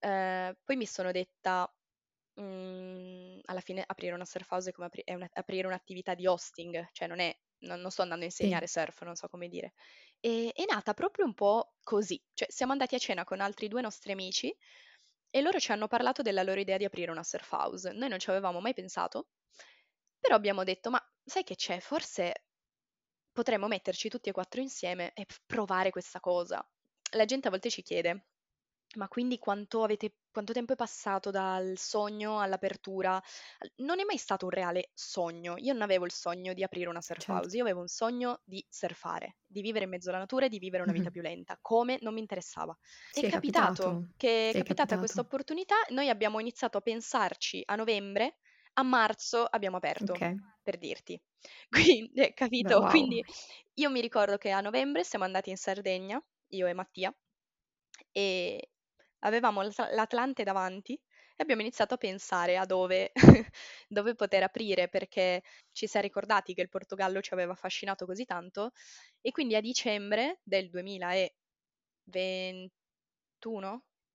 eh, 0.00 0.56
poi 0.64 0.76
mi 0.76 0.86
sono 0.86 1.12
detta 1.12 1.72
mh, 2.34 2.42
mm, 2.42 3.38
alla 3.44 3.60
fine 3.60 3.82
aprire 3.86 4.14
una 4.14 4.24
surf 4.24 4.50
house 4.50 4.70
è 4.70 4.72
come 4.72 4.86
apri- 4.86 5.04
è 5.04 5.14
una- 5.14 5.28
aprire 5.32 5.66
un'attività 5.66 6.14
di 6.14 6.26
hosting, 6.26 6.88
cioè 6.92 7.08
non 7.08 7.18
è 7.20 7.36
non, 7.62 7.80
non 7.80 7.90
sto 7.92 8.02
andando 8.02 8.24
a 8.24 8.26
insegnare 8.28 8.66
sì. 8.66 8.78
surf, 8.80 9.02
non 9.02 9.14
so 9.14 9.28
come 9.28 9.48
dire. 9.48 9.72
E, 10.24 10.52
è 10.54 10.64
nata 10.68 10.94
proprio 10.94 11.24
un 11.24 11.34
po' 11.34 11.74
così, 11.82 12.22
cioè 12.32 12.48
siamo 12.50 12.72
andati 12.72 12.94
a 12.94 12.98
cena 12.98 13.24
con 13.24 13.40
altri 13.40 13.66
due 13.68 13.80
nostri 13.80 14.12
amici 14.12 14.54
e 15.30 15.40
loro 15.40 15.58
ci 15.58 15.72
hanno 15.72 15.88
parlato 15.88 16.22
della 16.22 16.42
loro 16.44 16.60
idea 16.60 16.76
di 16.76 16.84
aprire 16.84 17.10
una 17.10 17.24
surf 17.24 17.50
house. 17.52 17.90
Noi 17.92 18.08
non 18.08 18.18
ci 18.18 18.30
avevamo 18.30 18.60
mai 18.60 18.72
pensato, 18.74 19.28
però 20.18 20.36
abbiamo 20.36 20.62
detto, 20.64 20.90
ma 20.90 21.02
sai 21.24 21.42
che 21.44 21.56
c'è? 21.56 21.80
Forse 21.80 22.44
potremmo 23.32 23.66
metterci 23.66 24.08
tutti 24.08 24.28
e 24.28 24.32
quattro 24.32 24.60
insieme 24.60 25.12
e 25.14 25.26
provare 25.46 25.90
questa 25.90 26.20
cosa. 26.20 26.64
La 27.12 27.24
gente 27.24 27.48
a 27.48 27.50
volte 27.50 27.70
ci 27.70 27.82
chiede, 27.82 28.26
ma 28.94 29.08
quindi 29.08 29.38
quanto, 29.38 29.82
avete, 29.82 30.16
quanto 30.30 30.52
tempo 30.52 30.72
è 30.72 30.76
passato 30.76 31.30
dal 31.30 31.74
sogno 31.76 32.40
all'apertura? 32.40 33.20
Non 33.76 34.00
è 34.00 34.04
mai 34.04 34.18
stato 34.18 34.46
un 34.46 34.50
reale 34.50 34.90
sogno. 34.94 35.54
Io 35.58 35.72
non 35.72 35.82
avevo 35.82 36.04
il 36.04 36.12
sogno 36.12 36.52
di 36.52 36.62
aprire 36.62 36.88
una 36.88 37.00
surf 37.00 37.20
certo. 37.20 37.42
house, 37.42 37.56
io 37.56 37.62
avevo 37.62 37.80
un 37.80 37.88
sogno 37.88 38.40
di 38.44 38.64
surfare, 38.68 39.36
di 39.46 39.62
vivere 39.62 39.84
in 39.84 39.90
mezzo 39.90 40.10
alla 40.10 40.18
natura 40.18 40.46
e 40.46 40.48
di 40.48 40.58
vivere 40.58 40.82
una 40.82 40.92
vita 40.92 41.04
mm-hmm. 41.04 41.12
più 41.12 41.22
lenta. 41.22 41.58
Come 41.60 41.98
non 42.00 42.14
mi 42.14 42.20
interessava. 42.20 42.76
Sì, 43.10 43.20
è, 43.20 43.26
è, 43.26 43.30
capitato, 43.30 43.82
capitato 43.82 44.12
che 44.16 44.50
è, 44.50 44.54
è 44.54 44.58
capitata 44.58 44.98
questa 44.98 45.20
opportunità, 45.20 45.76
noi 45.90 46.08
abbiamo 46.08 46.40
iniziato 46.40 46.78
a 46.78 46.80
pensarci 46.80 47.62
a 47.66 47.76
novembre, 47.76 48.38
a 48.74 48.82
marzo 48.82 49.44
abbiamo 49.44 49.76
aperto, 49.76 50.12
okay. 50.12 50.36
per 50.62 50.78
dirti. 50.78 51.20
Quindi, 51.68 52.20
eh, 52.20 52.32
capito? 52.34 52.80
Wow. 52.80 52.90
Quindi 52.90 53.24
io 53.74 53.90
mi 53.90 54.00
ricordo 54.00 54.36
che 54.38 54.50
a 54.50 54.60
novembre 54.60 55.04
siamo 55.04 55.24
andati 55.24 55.50
in 55.50 55.56
Sardegna, 55.56 56.22
io 56.48 56.66
e 56.66 56.72
Mattia, 56.72 57.14
e 58.10 58.71
avevamo 59.22 59.62
l'Atlante 59.62 60.44
davanti 60.44 60.94
e 60.94 61.42
abbiamo 61.42 61.62
iniziato 61.62 61.94
a 61.94 61.96
pensare 61.96 62.56
a 62.56 62.64
dove, 62.64 63.12
dove 63.88 64.14
poter 64.14 64.42
aprire 64.42 64.88
perché 64.88 65.42
ci 65.72 65.86
si 65.86 65.98
è 65.98 66.00
ricordati 66.00 66.54
che 66.54 66.62
il 66.62 66.68
Portogallo 66.68 67.20
ci 67.20 67.32
aveva 67.32 67.52
affascinato 67.52 68.06
così 68.06 68.24
tanto 68.24 68.72
e 69.20 69.30
quindi 69.30 69.56
a 69.56 69.60
dicembre 69.60 70.40
del 70.42 70.68
2021, 70.70 71.32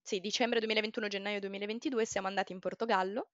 sì, 0.01 0.19
dicembre 0.19 0.59
2021, 0.59 1.07
gennaio 1.07 1.39
2022 1.39 2.05
siamo 2.05 2.27
andati 2.27 2.51
in 2.53 2.59
Portogallo 2.59 3.29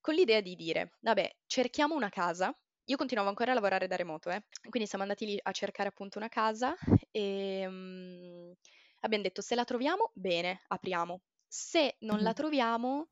con 0.00 0.14
l'idea 0.14 0.40
di 0.40 0.54
dire, 0.56 0.92
vabbè, 1.00 1.30
cerchiamo 1.46 1.94
una 1.94 2.08
casa. 2.08 2.54
Io 2.84 2.96
continuavo 2.96 3.28
ancora 3.28 3.52
a 3.52 3.54
lavorare 3.54 3.86
da 3.86 3.94
remoto, 3.96 4.30
eh? 4.30 4.42
quindi 4.68 4.88
siamo 4.88 5.04
andati 5.04 5.26
lì 5.26 5.38
a 5.40 5.52
cercare 5.52 5.88
appunto 5.88 6.18
una 6.18 6.28
casa 6.28 6.74
e... 7.10 7.66
Um, 7.66 8.54
abbiamo 9.00 9.24
detto 9.24 9.42
se 9.42 9.54
la 9.54 9.64
troviamo, 9.64 10.10
bene, 10.14 10.62
apriamo. 10.68 11.20
Se 11.46 11.96
non 12.00 12.16
mm-hmm. 12.16 12.24
la 12.24 12.32
troviamo, 12.32 13.08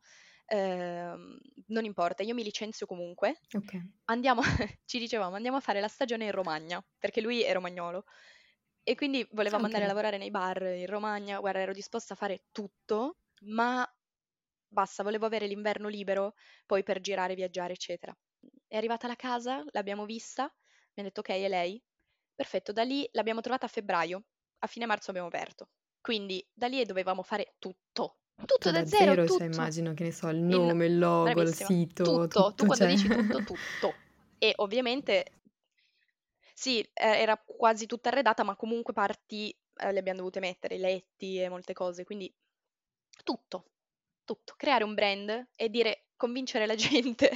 ehm, 0.46 1.38
non 1.66 1.84
importa, 1.84 2.22
io 2.22 2.34
mi 2.34 2.42
licenzio 2.42 2.86
comunque. 2.86 3.40
Okay. 3.52 3.82
Andiamo, 4.06 4.42
ci 4.84 4.98
dicevamo, 4.98 5.36
andiamo 5.36 5.56
a 5.56 5.60
fare 5.60 5.80
la 5.80 5.88
stagione 5.88 6.24
in 6.24 6.32
Romagna, 6.32 6.84
perché 6.98 7.20
lui 7.20 7.42
è 7.42 7.52
romagnolo. 7.52 8.04
E 8.82 8.94
quindi 8.94 9.26
volevamo 9.32 9.66
okay. 9.66 9.74
andare 9.74 9.84
a 9.84 9.88
lavorare 9.88 10.18
nei 10.18 10.30
bar 10.30 10.62
in 10.62 10.86
Romagna, 10.86 11.40
guarda, 11.40 11.60
ero 11.60 11.72
disposta 11.72 12.14
a 12.14 12.16
fare 12.16 12.44
tutto, 12.52 13.18
ma 13.42 13.86
basta, 14.66 15.02
volevo 15.02 15.26
avere 15.26 15.46
l'inverno 15.46 15.88
libero, 15.88 16.34
poi 16.66 16.82
per 16.82 17.00
girare, 17.00 17.34
viaggiare, 17.34 17.74
eccetera. 17.74 18.16
È 18.66 18.76
arrivata 18.76 19.06
la 19.06 19.16
casa, 19.16 19.62
l'abbiamo 19.72 20.04
vista, 20.04 20.44
mi 20.94 21.02
ha 21.02 21.02
detto 21.02 21.20
ok, 21.20 21.28
è 21.28 21.48
lei. 21.48 21.82
Perfetto, 22.34 22.72
da 22.72 22.82
lì 22.82 23.08
l'abbiamo 23.12 23.40
trovata 23.40 23.66
a 23.66 23.68
febbraio, 23.68 24.24
a 24.60 24.66
fine 24.66 24.86
marzo 24.86 25.10
abbiamo 25.10 25.28
aperto. 25.28 25.70
Quindi 26.08 26.42
da 26.54 26.68
lì 26.68 26.82
dovevamo 26.86 27.22
fare 27.22 27.56
tutto. 27.58 28.20
Tutto 28.34 28.70
da, 28.70 28.80
da 28.80 28.86
zero, 28.86 29.10
zero 29.10 29.14
cioè, 29.14 29.26
tutto. 29.26 29.38
Cioè, 29.40 29.52
immagino 29.52 29.92
che 29.92 30.04
ne 30.04 30.12
so, 30.12 30.28
il 30.30 30.38
nome, 30.38 30.86
il, 30.86 30.92
il 30.92 30.98
logo, 30.98 31.32
bravissima. 31.34 31.68
il 31.68 31.76
sito. 31.76 32.02
Tutto, 32.02 32.26
tutto 32.26 32.54
tu 32.54 32.64
quando 32.64 32.84
cioè... 32.86 32.94
dici 32.94 33.08
tutto, 33.08 33.38
tutto. 33.44 33.94
E 34.38 34.52
ovviamente 34.56 35.32
sì, 36.54 36.82
era 36.94 37.36
quasi 37.36 37.84
tutta 37.84 38.08
arredata, 38.08 38.42
ma 38.42 38.56
comunque 38.56 38.94
parti 38.94 39.54
eh, 39.76 39.92
le 39.92 39.98
abbiamo 39.98 40.20
dovute 40.20 40.40
mettere, 40.40 40.76
i 40.76 40.78
letti 40.78 41.38
e 41.42 41.50
molte 41.50 41.74
cose, 41.74 42.04
quindi 42.04 42.34
tutto, 43.22 43.66
tutto. 44.24 44.54
Creare 44.56 44.84
un 44.84 44.94
brand 44.94 45.48
e 45.54 45.68
dire, 45.68 46.06
convincere 46.16 46.64
la 46.64 46.72
gente 46.74 47.30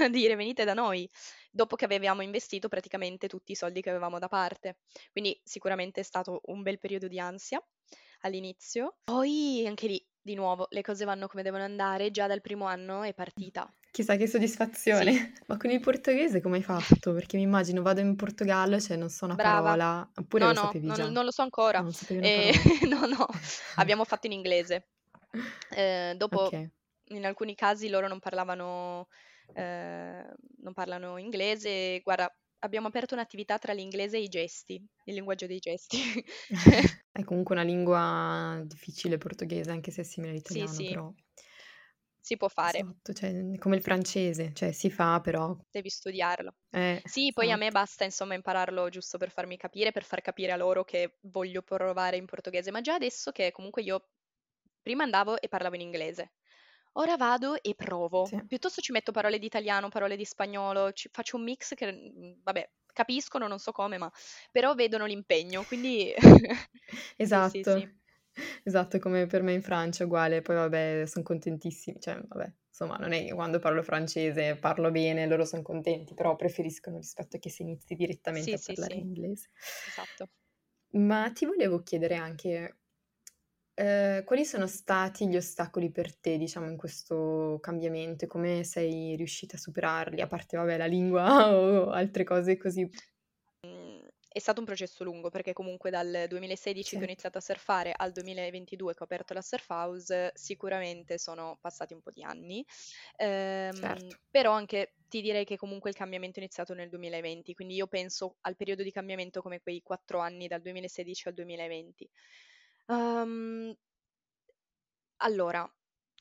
a 0.00 0.08
dire 0.08 0.34
venite 0.34 0.64
da 0.64 0.74
noi 0.74 1.08
dopo 1.50 1.76
che 1.76 1.84
avevamo 1.84 2.22
investito 2.22 2.68
praticamente 2.68 3.28
tutti 3.28 3.52
i 3.52 3.56
soldi 3.56 3.82
che 3.82 3.90
avevamo 3.90 4.18
da 4.18 4.28
parte. 4.28 4.78
Quindi 5.12 5.38
sicuramente 5.44 6.00
è 6.00 6.04
stato 6.04 6.40
un 6.46 6.62
bel 6.62 6.78
periodo 6.78 7.08
di 7.08 7.18
ansia 7.18 7.62
all'inizio. 8.20 8.98
Poi 9.04 9.64
anche 9.66 9.86
lì, 9.86 10.06
di 10.20 10.34
nuovo, 10.34 10.66
le 10.70 10.82
cose 10.82 11.04
vanno 11.04 11.26
come 11.26 11.42
devono 11.42 11.64
andare, 11.64 12.10
già 12.10 12.26
dal 12.26 12.40
primo 12.40 12.66
anno 12.66 13.02
è 13.02 13.14
partita. 13.14 13.72
Chissà 13.90 14.16
che 14.16 14.28
soddisfazione. 14.28 15.12
Sì. 15.12 15.32
Ma 15.48 15.56
con 15.56 15.70
il 15.70 15.80
portoghese 15.80 16.40
come 16.40 16.58
hai 16.58 16.62
fatto? 16.62 17.12
Perché 17.12 17.36
mi 17.36 17.42
immagino 17.42 17.82
vado 17.82 18.00
in 18.00 18.14
Portogallo, 18.14 18.78
cioè 18.78 18.96
non 18.96 19.08
so 19.08 19.24
una 19.24 19.34
Brava. 19.34 19.62
parola, 19.62 20.10
oppure 20.14 20.44
no, 20.44 20.52
lo 20.52 20.60
no, 20.60 20.66
sapevi 20.66 20.86
no, 20.86 20.94
già? 20.94 21.08
non 21.08 21.24
lo 21.24 21.32
so 21.32 21.42
ancora. 21.42 21.80
Non 21.80 21.92
eh, 22.08 22.52
no, 22.88 23.06
no, 23.06 23.26
abbiamo 23.76 24.04
fatto 24.04 24.26
in 24.26 24.32
inglese. 24.32 24.90
Eh, 25.70 26.14
dopo, 26.16 26.44
okay. 26.44 26.70
in 27.08 27.24
alcuni 27.24 27.54
casi 27.54 27.88
loro 27.88 28.06
non 28.06 28.20
parlavano 28.20 29.08
Ehm, 29.52 30.34
non 30.58 30.72
parlano 30.72 31.16
inglese. 31.18 32.00
Guarda, 32.02 32.32
abbiamo 32.60 32.88
aperto 32.88 33.14
un'attività 33.14 33.58
tra 33.58 33.72
l'inglese 33.72 34.16
e 34.16 34.22
i 34.22 34.28
gesti, 34.28 34.74
il 35.04 35.14
linguaggio 35.14 35.46
dei 35.46 35.58
gesti. 35.58 35.98
È 37.12 37.24
comunque 37.24 37.54
una 37.54 37.64
lingua 37.64 38.60
difficile 38.64 39.18
portoghese, 39.18 39.70
anche 39.70 39.90
se 39.90 40.02
è 40.02 40.04
simile 40.04 40.32
all'italiano, 40.32 40.72
sì, 40.72 40.84
sì. 40.84 40.88
però 40.88 41.12
si 42.20 42.36
può 42.36 42.48
fare. 42.48 42.78
Esatto, 42.78 43.12
cioè, 43.12 43.58
come 43.58 43.76
il 43.76 43.82
francese, 43.82 44.52
cioè 44.54 44.72
si 44.72 44.90
fa 44.90 45.20
però... 45.20 45.56
Devi 45.70 45.88
studiarlo. 45.88 46.54
Eh, 46.70 47.00
sì, 47.04 47.32
poi 47.32 47.50
a 47.50 47.56
me 47.56 47.66
esatto. 47.66 47.80
basta 47.80 48.04
insomma 48.04 48.34
impararlo 48.34 48.88
giusto 48.88 49.18
per 49.18 49.30
farmi 49.30 49.56
capire, 49.56 49.92
per 49.92 50.04
far 50.04 50.20
capire 50.20 50.52
a 50.52 50.56
loro 50.56 50.84
che 50.84 51.16
voglio 51.22 51.62
provare 51.62 52.16
in 52.16 52.26
portoghese, 52.26 52.70
ma 52.70 52.80
già 52.80 52.94
adesso 52.94 53.30
che 53.32 53.50
comunque 53.52 53.82
io 53.82 54.08
prima 54.82 55.04
andavo 55.04 55.40
e 55.40 55.48
parlavo 55.48 55.74
in 55.76 55.80
inglese, 55.82 56.32
Ora 56.96 57.16
vado 57.16 57.60
e 57.62 57.74
provo. 57.74 58.30
Sì. 58.30 58.40
Piuttosto 58.46 58.80
ci 58.80 58.90
metto 58.92 59.12
parole 59.12 59.38
di 59.38 59.46
italiano, 59.46 59.88
parole 59.88 60.16
di 60.16 60.24
spagnolo, 60.24 60.92
ci 60.92 61.08
faccio 61.12 61.36
un 61.36 61.44
mix 61.44 61.74
che, 61.74 61.92
mhmm, 61.92 62.40
vabbè, 62.42 62.68
capiscono, 62.92 63.46
non 63.46 63.58
so 63.60 63.70
come, 63.72 63.96
ma 63.98 64.10
però 64.50 64.74
vedono 64.74 65.04
l'impegno, 65.06 65.64
quindi 65.64 66.12
esatto. 66.12 66.16
Sì, 67.18 67.46
sì, 67.46 67.64
sì. 67.64 67.88
Esatto, 68.64 68.98
come 68.98 69.26
per 69.26 69.42
me 69.42 69.52
in 69.52 69.62
Francia, 69.62 70.04
uguale, 70.04 70.40
poi 70.42 70.56
vabbè, 70.56 71.04
sono 71.06 71.24
contentissimi, 71.24 72.00
cioè, 72.00 72.20
vabbè, 72.26 72.52
insomma, 72.68 72.96
non 72.96 73.12
è 73.12 73.24
che 73.26 73.34
quando 73.34 73.58
parlo 73.58 73.82
francese 73.82 74.56
parlo 74.56 74.90
bene, 74.90 75.26
loro 75.26 75.44
sono 75.44 75.62
contenti, 75.62 76.14
però 76.14 76.36
preferiscono 76.36 76.96
rispetto 76.98 77.36
a 77.36 77.38
che 77.40 77.50
si 77.50 77.62
inizi 77.62 77.94
direttamente 77.94 78.56
sì, 78.56 78.56
a 78.56 78.60
parlare 78.62 78.94
sì, 78.94 79.00
inglese. 79.00 79.48
Esatto. 79.82 80.30
Ma 80.92 81.30
ti 81.32 81.46
volevo 81.46 81.82
chiedere 81.82 82.16
anche, 82.16 82.79
eh, 83.80 84.24
quali 84.24 84.44
sono 84.44 84.66
stati 84.66 85.26
gli 85.26 85.36
ostacoli 85.36 85.90
per 85.90 86.14
te, 86.14 86.36
diciamo, 86.36 86.66
in 86.68 86.76
questo 86.76 87.58
cambiamento? 87.60 88.26
Come 88.26 88.62
sei 88.64 89.16
riuscita 89.16 89.56
a 89.56 89.58
superarli, 89.58 90.20
a 90.20 90.26
parte, 90.26 90.56
vabbè, 90.56 90.76
la 90.76 90.86
lingua 90.86 91.54
o 91.56 91.90
altre 91.90 92.24
cose 92.24 92.56
così? 92.58 92.88
è 94.32 94.38
stato 94.38 94.60
un 94.60 94.66
processo 94.66 95.02
lungo 95.02 95.28
perché 95.28 95.52
comunque 95.52 95.90
dal 95.90 96.26
2016 96.28 96.82
certo. 96.82 96.98
che 96.98 97.02
ho 97.02 97.12
iniziato 97.12 97.38
a 97.38 97.40
surfare 97.40 97.92
al 97.96 98.12
2022 98.12 98.94
che 98.94 99.02
ho 99.02 99.04
aperto 99.04 99.34
la 99.34 99.42
surf 99.42 99.68
house 99.70 100.30
sicuramente 100.34 101.18
sono 101.18 101.58
passati 101.60 101.94
un 101.94 102.00
po' 102.00 102.12
di 102.12 102.22
anni 102.22 102.64
ehm, 103.16 103.72
certo. 103.72 104.18
però 104.30 104.52
anche 104.52 104.94
ti 105.08 105.20
direi 105.20 105.44
che 105.44 105.56
comunque 105.56 105.90
il 105.90 105.96
cambiamento 105.96 106.38
è 106.38 106.42
iniziato 106.42 106.74
nel 106.74 106.88
2020 106.88 107.54
quindi 107.54 107.74
io 107.74 107.88
penso 107.88 108.36
al 108.42 108.54
periodo 108.54 108.84
di 108.84 108.92
cambiamento 108.92 109.42
come 109.42 109.60
quei 109.60 109.82
quattro 109.82 110.20
anni 110.20 110.46
dal 110.46 110.60
2016 110.60 111.26
al 111.26 111.34
2020 111.34 112.10
ehm, 112.88 113.74
allora 115.18 115.70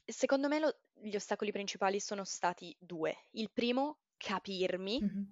secondo 0.05 0.47
me 0.47 0.59
lo, 0.59 0.79
gli 0.93 1.15
ostacoli 1.15 1.51
principali 1.51 1.99
sono 1.99 2.23
stati 2.23 2.75
due. 2.79 3.27
Il 3.31 3.51
primo 3.51 3.99
capirmi 4.17 5.03
mm-hmm 5.03 5.23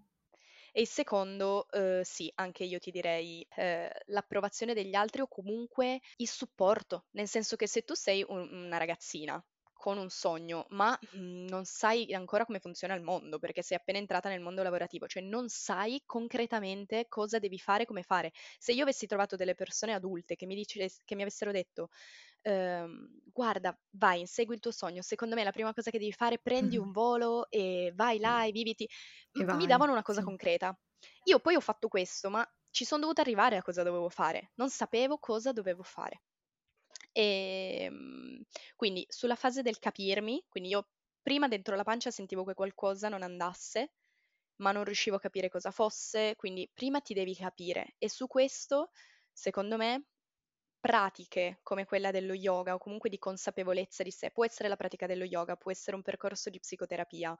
e 0.74 0.82
il 0.82 0.88
secondo, 0.88 1.68
eh, 1.72 2.02
sì, 2.04 2.32
anche 2.36 2.64
io 2.64 2.80
ti 2.80 2.92
direi 2.92 3.46
eh, 3.56 3.92
l'approvazione 4.08 4.74
degli 4.76 4.96
altri 4.96 5.22
o 5.22 5.28
comunque 5.28 6.00
il 6.18 6.28
supporto, 6.28 7.08
nel 7.12 7.28
senso 7.28 7.56
che 7.56 7.68
se 7.68 7.84
tu 7.84 7.96
sei 7.96 8.24
un- 8.28 8.50
una 8.52 8.78
ragazzina 8.78 9.44
con 9.78 9.98
un 9.98 10.10
sogno, 10.10 10.66
ma 10.70 10.98
mm, 11.16 11.48
non 11.48 11.64
sai 11.66 12.14
ancora 12.14 12.46
come 12.46 12.60
funziona 12.60 12.94
il 12.96 13.02
mondo, 13.02 13.40
perché 13.40 13.62
sei 13.62 13.78
appena 13.78 14.00
entrata 14.00 14.28
nel 14.30 14.42
mondo 14.42 14.64
lavorativo, 14.64 15.08
cioè 15.08 15.24
non 15.24 15.48
sai 15.50 16.02
concretamente 16.06 17.06
cosa 17.08 17.40
devi 17.40 17.60
fare, 17.60 17.86
come 17.86 18.04
fare. 18.04 18.32
Se 18.58 18.74
io 18.74 18.84
avessi 18.84 19.06
trovato 19.08 19.36
delle 19.36 19.56
persone 19.56 19.94
adulte 19.94 20.36
che 20.36 20.46
mi, 20.46 20.56
dice, 20.56 20.90
che 21.06 21.16
mi 21.16 21.22
avessero 21.22 21.52
detto 21.52 21.90
ehm, 22.42 23.22
guarda, 23.34 23.78
vai, 23.92 24.22
insegui 24.22 24.56
il 24.56 24.60
tuo 24.62 24.72
sogno. 24.72 25.02
Secondo 25.02 25.36
me 25.36 25.44
la 25.44 25.52
prima 25.52 25.74
cosa 25.74 25.92
che 25.92 26.00
devi 26.00 26.12
fare, 26.12 26.40
prendi 26.40 26.78
un 26.78 26.92
volo 26.92 27.50
e 27.50 27.92
vai 27.96 28.20
là 28.20 28.46
e 28.46 28.52
viviti. 28.52 28.88
E 29.34 29.46
vai, 29.46 29.56
mi 29.56 29.66
davano 29.66 29.92
una 29.92 30.02
cosa 30.02 30.22
sì. 30.22 30.24
concreta. 30.24 30.78
Io 31.26 31.40
poi 31.40 31.56
ho 31.56 31.60
fatto 31.62 31.88
questo, 31.88 32.30
ma 32.30 32.46
ci 32.70 32.86
sono 32.86 33.02
dovuta 33.02 33.22
arrivare 33.22 33.58
a 33.58 33.62
cosa 33.62 33.84
dovevo 33.84 34.10
fare. 34.10 34.52
Non 34.56 34.70
sapevo 34.70 35.18
cosa 35.20 35.52
dovevo 35.52 35.84
fare. 35.84 36.22
E 37.18 37.86
ehm, 37.86 38.44
quindi 38.76 39.04
sulla 39.10 39.36
fase 39.36 39.64
del 39.64 39.80
capirmi, 39.80 40.46
quindi 40.48 40.70
io 40.70 40.90
prima 41.20 41.48
dentro 41.48 41.76
la 41.76 41.84
pancia 41.84 42.12
sentivo 42.12 42.44
che 42.44 42.54
qualcosa 42.54 43.10
non 43.10 43.24
andasse, 43.24 43.94
ma 44.58 44.72
non 44.72 44.84
riuscivo 44.84 45.16
a 45.16 45.20
capire 45.20 45.50
cosa 45.50 45.72
fosse, 45.72 46.36
quindi 46.36 46.70
prima 46.72 47.02
ti 47.02 47.16
devi 47.16 47.36
capire 47.36 47.96
e 47.98 48.08
su 48.08 48.28
questo, 48.28 48.92
secondo 49.32 49.78
me, 49.78 50.06
pratiche 50.80 51.60
come 51.64 51.86
quella 51.86 52.12
dello 52.12 52.34
yoga 52.34 52.76
o 52.76 52.78
comunque 52.78 53.10
di 53.10 53.18
consapevolezza 53.18 54.04
di 54.04 54.12
sé. 54.12 54.30
Può 54.32 54.46
essere 54.46 54.70
la 54.70 54.76
pratica 54.76 55.08
dello 55.08 55.26
yoga, 55.26 55.56
può 55.56 55.72
essere 55.72 55.96
un 55.96 56.04
percorso 56.04 56.52
di 56.52 56.60
psicoterapia, 56.60 57.36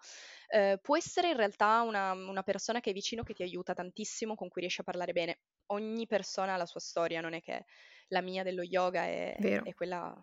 eh, 0.50 0.80
può 0.82 0.98
essere 0.98 1.30
in 1.30 1.38
realtà 1.38 1.82
una, 1.82 2.14
una, 2.14 2.44
persona 2.44 2.80
che 2.80 2.90
è 2.90 2.94
vicino 2.94 3.24
che 3.24 3.34
ti 3.36 3.44
aiuta 3.44 3.74
tantissimo, 3.74 4.36
con 4.36 4.50
cui 4.50 4.62
riesci 4.62 4.82
a 4.82 4.86
parlare 4.86 5.14
bene. 5.14 5.40
Ogni 5.68 6.08
persona 6.08 6.54
ha 6.54 6.58
la 6.58 6.66
sua 6.66 6.80
storia, 6.80 7.22
non 7.22 7.34
è 7.34 7.42
che 7.42 7.66
la 8.10 8.22
mia 8.22 8.44
dello 8.44 8.62
yoga 8.64 9.04
è, 9.04 9.36
è 9.62 9.74
quella, 9.74 10.16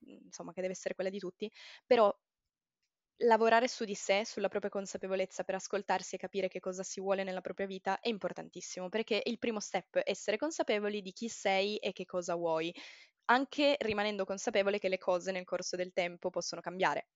insomma, 0.00 0.52
che 0.52 0.60
deve 0.60 0.72
essere 0.72 0.94
quella 0.94 1.10
di 1.10 1.18
tutti, 1.18 1.50
però 1.86 2.12
lavorare 3.22 3.66
su 3.68 3.84
di 3.84 3.94
sé, 3.94 4.24
sulla 4.26 4.48
propria 4.48 4.70
consapevolezza 4.70 5.42
per 5.44 5.54
ascoltarsi 5.54 6.14
e 6.14 6.18
capire 6.18 6.48
che 6.48 6.60
cosa 6.60 6.82
si 6.82 7.00
vuole 7.00 7.22
nella 7.22 7.40
propria 7.40 7.66
vita 7.66 7.98
è 8.00 8.08
importantissimo, 8.08 8.88
perché 8.90 9.20
il 9.24 9.38
primo 9.38 9.60
step 9.60 9.98
è 9.98 10.10
essere 10.10 10.36
consapevoli 10.36 11.00
di 11.02 11.12
chi 11.12 11.28
sei 11.28 11.76
e 11.78 11.92
che 11.92 12.04
cosa 12.04 12.34
vuoi, 12.34 12.74
anche 13.26 13.76
rimanendo 13.80 14.24
consapevole 14.24 14.78
che 14.78 14.88
le 14.88 14.98
cose 14.98 15.32
nel 15.32 15.44
corso 15.44 15.76
del 15.76 15.92
tempo 15.92 16.30
possono 16.30 16.60
cambiare. 16.60 17.08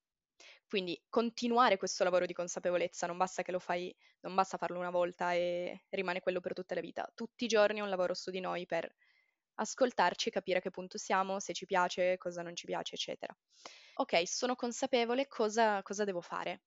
Quindi 0.67 1.01
continuare 1.09 1.77
questo 1.77 2.03
lavoro 2.03 2.25
di 2.25 2.33
consapevolezza, 2.33 3.07
non 3.07 3.17
basta 3.17 3.43
che 3.43 3.51
lo 3.51 3.59
fai, 3.59 3.95
non 4.21 4.35
basta 4.35 4.57
farlo 4.57 4.79
una 4.79 4.89
volta 4.89 5.33
e 5.33 5.85
rimane 5.89 6.19
quello 6.19 6.39
per 6.39 6.53
tutta 6.53 6.75
la 6.75 6.81
vita. 6.81 7.09
Tutti 7.13 7.45
i 7.45 7.47
giorni 7.47 7.79
è 7.79 7.83
un 7.83 7.89
lavoro 7.89 8.13
su 8.13 8.31
di 8.31 8.39
noi 8.39 8.65
per 8.65 8.93
ascoltarci, 9.55 10.29
capire 10.29 10.57
a 10.59 10.61
che 10.61 10.71
punto 10.71 10.97
siamo, 10.97 11.39
se 11.39 11.53
ci 11.53 11.65
piace, 11.65 12.17
cosa 12.17 12.41
non 12.41 12.55
ci 12.55 12.65
piace, 12.65 12.95
eccetera. 12.95 13.35
Ok, 13.95 14.27
sono 14.27 14.55
consapevole, 14.55 15.27
cosa, 15.27 15.81
cosa 15.81 16.03
devo 16.03 16.21
fare? 16.21 16.63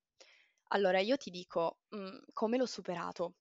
Allora, 0.68 1.00
io 1.00 1.16
ti 1.16 1.31
dico, 1.31 1.81
mh, 1.88 1.98
mm, 1.98 2.18
come 2.33 2.57
l'ho 2.57 2.66
superato? 2.66 3.35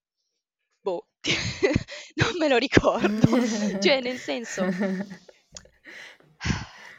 Boh, 0.81 1.07
non 2.15 2.37
me 2.37 2.47
lo 2.47 2.57
ricordo. 2.57 3.27
cioè, 3.81 4.01
nel 4.01 4.17
senso, 4.17 4.63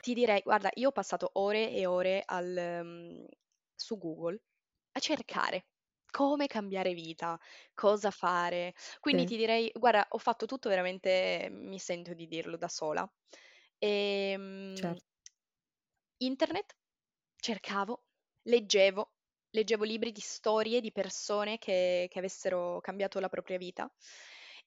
ti 0.09 0.14
direi, 0.14 0.40
guarda, 0.42 0.71
io 0.75 0.88
ho 0.88 0.92
passato 0.92 1.31
ore 1.35 1.71
e 1.73 1.87
ore 1.87 2.23
al, 2.25 2.81
um, 2.83 3.27
su 3.75 3.99
Google 3.99 4.40
a 4.92 5.01
cercare 5.01 5.66
come 6.11 6.47
cambiare 6.47 6.94
vita, 6.94 7.38
cosa 7.75 8.11
fare. 8.11 8.75
Quindi 9.01 9.25
Sì. 9.25 9.27
ti 9.27 9.37
direi, 9.37 9.71
guarda, 9.75 10.07
ho 10.11 10.18
fatto 10.18 10.47
tutto 10.47 10.68
veramente, 10.71 11.49
mi 11.51 11.79
sento 11.79 12.14
di 12.14 12.27
dirlo 12.27 12.57
da 12.57 12.68
sola. 12.68 13.11
Ehm, 13.79 14.99
Certo. 14.99 15.05
internet, 16.18 16.77
cercavo, 17.37 18.05
leggevo, 18.42 19.14
leggevo 19.51 19.85
libri 19.85 20.12
di 20.12 20.21
storie 20.21 20.81
di 20.81 20.92
persone 20.92 21.59
che, 21.59 22.09
che 22.11 22.18
avessero 22.18 22.81
cambiato 22.81 23.21
la 23.21 23.29
propria 23.29 23.59
vita 23.59 23.90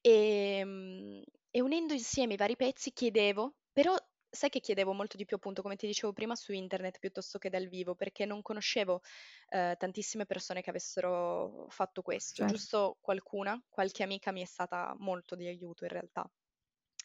ehm, 0.00 1.22
e 1.50 1.60
unendo 1.60 1.92
insieme 1.94 2.34
i 2.34 2.36
vari 2.36 2.56
pezzi 2.56 2.92
chiedevo, 2.92 3.56
però 3.72 3.94
sai 4.32 4.48
che 4.48 4.60
chiedevo 4.60 4.94
molto 4.94 5.18
di 5.18 5.26
più, 5.26 5.36
appunto, 5.36 5.60
come 5.60 5.76
ti 5.76 5.86
dicevo 5.86 6.14
prima, 6.14 6.34
su 6.34 6.52
internet 6.52 6.98
piuttosto 6.98 7.38
che 7.38 7.50
dal 7.50 7.68
vivo, 7.68 7.94
perché 7.94 8.24
non 8.24 8.40
conoscevo 8.40 9.02
eh, 9.50 9.76
tantissime 9.78 10.24
persone 10.24 10.62
che 10.62 10.70
avessero 10.70 11.66
fatto 11.68 12.00
questo, 12.00 12.36
certo. 12.36 12.52
giusto 12.54 12.96
qualcuna, 13.00 13.62
qualche 13.68 14.02
amica 14.02 14.32
mi 14.32 14.40
è 14.40 14.46
stata 14.46 14.94
molto 14.98 15.34
di 15.36 15.46
aiuto 15.46 15.84
in 15.84 15.90
realtà. 15.90 16.28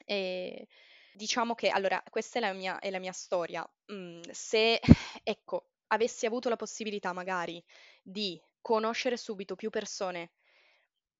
E 0.05 0.67
diciamo 1.13 1.53
che, 1.53 1.67
allora, 1.69 2.01
questa 2.09 2.39
è 2.39 2.41
la 2.41 2.53
mia, 2.53 2.79
è 2.79 2.89
la 2.89 2.99
mia 2.99 3.11
storia. 3.11 3.69
Mm, 3.91 4.21
se, 4.31 4.79
ecco, 5.21 5.71
avessi 5.87 6.25
avuto 6.25 6.47
la 6.47 6.55
possibilità 6.55 7.11
magari 7.11 7.61
di 8.01 8.41
conoscere 8.61 9.17
subito 9.17 9.55
più 9.55 9.69
persone 9.69 10.31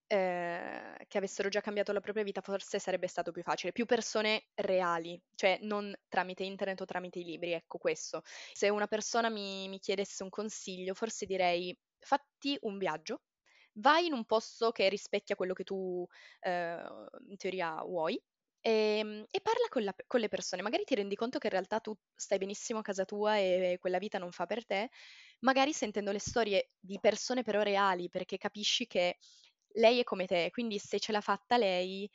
Ehm, 0.10 0.96
che 1.08 1.18
avessero 1.18 1.50
già 1.50 1.60
cambiato 1.62 1.92
la 1.92 2.00
propria 2.00 2.24
vita, 2.24 2.42
forse 2.42 2.80
sarebbe 2.80 3.08
stato 3.08 3.32
più 3.32 3.42
facile. 3.44 3.72
Più 3.72 3.86
persone 3.86 4.48
reali, 4.56 5.22
cioè 5.36 5.60
non 5.62 5.94
tramite 6.08 6.44
internet 6.44 6.82
o 6.82 6.86
tramite 6.86 7.20
i 7.20 7.24
libri, 7.24 7.52
ecco 7.54 7.78
questo. 7.78 8.22
Se 8.54 8.70
una 8.70 8.88
persona 8.88 9.30
mi, 9.30 9.68
mi 9.68 9.80
chiedesse 9.80 10.24
un 10.24 10.30
consiglio, 10.30 10.94
forse 10.94 11.26
direi 11.26 11.78
fatti 12.00 12.58
un 12.62 12.78
viaggio, 12.78 13.24
vai 13.74 14.06
in 14.08 14.14
un 14.14 14.26
posto 14.26 14.72
che 14.72 14.90
rispecchia 14.90 15.36
quello 15.36 15.54
che 15.54 15.64
tu 15.64 16.06
eh, 16.42 16.84
in 17.28 17.38
teoria 17.38 17.82
vuoi 17.84 18.22
e, 18.62 19.00
ehm, 19.00 19.26
e 19.30 19.42
parla 19.42 19.68
con, 19.70 19.84
la, 19.84 19.96
con, 20.08 20.20
le 20.20 20.28
persone. 20.30 20.62
Magari 20.62 20.84
ti 20.84 20.96
rendi 20.96 21.16
conto 21.16 21.38
che 21.40 21.48
in 21.48 21.54
realtà 21.54 21.80
tu 21.80 21.96
stai 22.16 22.38
benissimo 22.38 22.80
a 22.80 22.82
casa 22.82 23.06
tua 23.06 23.38
e 23.38 23.78
quella 23.80 23.98
vita 23.98 24.18
non 24.20 24.32
fa 24.32 24.46
per 24.46 24.66
te, 24.66 24.90
magari 25.42 25.74
sentendo 25.74 26.12
le 26.12 26.20
storie 26.20 26.72
di 26.80 27.00
persone 27.00 27.44
però 27.44 27.62
reali, 27.62 28.10
perché 28.10 28.38
capisci 28.38 28.88
che 28.88 29.18
lei 29.78 30.00
è 30.00 30.04
come 30.04 30.26
te, 30.26 30.50
quindi 30.52 30.78
se 30.80 31.00
ce 31.00 31.12
l'ha 31.12 31.22
fatta 31.22 31.58
lei, 31.58 32.10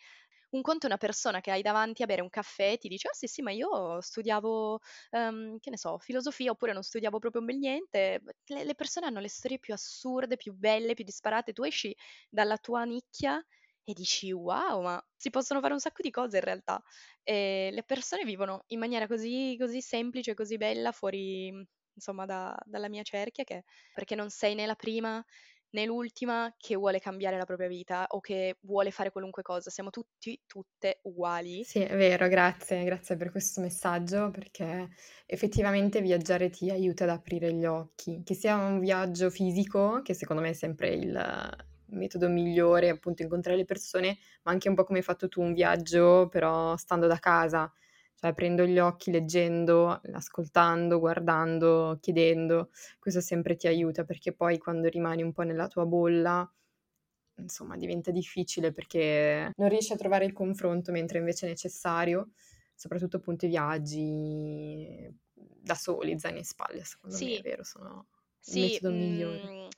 un 0.52 0.62
conto 0.62 0.84
è 0.86 0.88
una 0.88 0.98
persona 0.98 1.40
che 1.40 1.50
hai 1.50 1.62
davanti 1.62 2.02
a 2.02 2.06
bere 2.06 2.20
un 2.20 2.28
caffè 2.28 2.72
e 2.72 2.78
ti 2.78 2.88
dice, 2.88 3.08
oh 3.08 3.14
sì 3.14 3.26
sì, 3.26 3.42
ma 3.42 3.52
io 3.52 4.00
studiavo, 4.00 4.80
um, 5.12 5.58
che 5.58 5.70
ne 5.70 5.78
so, 5.78 5.98
filosofia 5.98 6.50
oppure 6.50 6.72
non 6.72 6.82
studiavo 6.82 7.18
proprio 7.18 7.42
niente. 7.42 8.22
Le, 8.46 8.64
le, 8.64 8.74
persone 8.74 9.06
hanno 9.06 9.20
le 9.20 9.28
storie 9.28 9.58
più 9.58 9.72
assurde, 9.72 10.36
più 10.36 10.52
belle, 10.52 10.94
più 10.94 11.04
disparate. 11.04 11.52
Tu 11.52 11.64
esci 11.64 11.94
dalla 12.28 12.58
tua 12.58 12.84
nicchia 12.84 13.42
e 13.84 13.92
dici, 13.94 14.30
wow, 14.30 14.82
ma 14.82 15.02
si 15.16 15.30
possono 15.30 15.60
fare 15.60 15.72
un 15.72 15.80
sacco 15.80 16.02
di 16.02 16.10
cose 16.10 16.36
in 16.36 16.44
realtà. 16.44 16.82
E 17.22 17.70
le 17.72 17.82
persone 17.82 18.24
vivono 18.24 18.64
in 18.68 18.78
maniera 18.78 19.06
così, 19.06 19.56
così 19.58 19.80
semplice, 19.80 20.34
così 20.34 20.56
bella 20.58 20.92
fuori, 20.92 21.48
insomma, 21.94 22.26
da, 22.26 22.54
dalla 22.66 22.88
mia 22.88 23.02
cerchia, 23.02 23.44
che, 23.44 23.64
perché 23.94 24.14
non 24.14 24.28
sei 24.30 24.54
né 24.54 24.66
la 24.66 24.74
prima 24.74 25.24
né 25.72 25.84
l'ultima 25.84 26.54
che 26.56 26.76
vuole 26.76 26.98
cambiare 26.98 27.36
la 27.36 27.44
propria 27.44 27.68
vita 27.68 28.06
o 28.08 28.20
che 28.20 28.56
vuole 28.62 28.90
fare 28.90 29.10
qualunque 29.10 29.42
cosa, 29.42 29.70
siamo 29.70 29.90
tutti, 29.90 30.40
tutte 30.46 31.00
uguali. 31.02 31.64
Sì, 31.64 31.80
è 31.80 31.96
vero, 31.96 32.28
grazie, 32.28 32.84
grazie 32.84 33.16
per 33.16 33.30
questo 33.30 33.60
messaggio 33.60 34.30
perché 34.30 34.88
effettivamente 35.26 36.00
viaggiare 36.00 36.50
ti 36.50 36.70
aiuta 36.70 37.04
ad 37.04 37.10
aprire 37.10 37.52
gli 37.52 37.64
occhi, 37.64 38.22
che 38.24 38.34
sia 38.34 38.56
un 38.56 38.80
viaggio 38.80 39.30
fisico, 39.30 40.00
che 40.02 40.14
secondo 40.14 40.42
me 40.42 40.50
è 40.50 40.54
sempre 40.54 40.90
il, 40.90 41.60
metodo 41.92 42.28
migliore, 42.28 42.88
appunto 42.88 43.22
incontrare 43.22 43.56
le 43.56 43.64
persone, 43.64 44.18
ma 44.42 44.52
anche 44.52 44.68
un 44.68 44.74
po' 44.74 44.84
come 44.84 44.98
hai 44.98 45.04
fatto 45.04 45.28
tu 45.28 45.40
un 45.40 45.52
viaggio, 45.52 46.28
però 46.28 46.76
stando 46.76 47.06
da 47.06 47.18
casa, 47.18 47.70
cioè 48.22 48.30
aprendo 48.30 48.64
gli 48.64 48.78
occhi, 48.78 49.10
leggendo, 49.10 50.00
ascoltando, 50.12 50.98
guardando, 51.00 51.98
chiedendo, 52.00 52.70
questo 53.00 53.20
sempre 53.20 53.56
ti 53.56 53.66
aiuta 53.66 54.04
perché 54.04 54.32
poi 54.32 54.58
quando 54.58 54.88
rimani 54.88 55.22
un 55.22 55.32
po' 55.32 55.42
nella 55.42 55.66
tua 55.66 55.84
bolla, 55.86 56.48
insomma, 57.38 57.76
diventa 57.76 58.10
difficile 58.12 58.72
perché 58.72 59.50
non 59.56 59.68
riesci 59.68 59.92
a 59.92 59.96
trovare 59.96 60.24
il 60.26 60.32
confronto 60.32 60.92
mentre 60.92 61.18
invece 61.18 61.46
è 61.46 61.48
necessario, 61.50 62.30
soprattutto 62.74 63.16
appunto 63.18 63.46
i 63.46 63.48
viaggi 63.48 65.10
da 65.32 65.74
soli, 65.74 66.18
zaini 66.18 66.38
in 66.38 66.44
spalle, 66.44 66.84
secondo 66.84 67.18
sì. 67.18 67.32
me 67.32 67.38
è 67.38 67.40
vero, 67.40 67.64
sono 67.64 68.08
sì, 68.38 68.46
il 68.46 68.58
metodo 68.58 68.94
migliore. 68.94 69.52
Mm, 69.54 69.68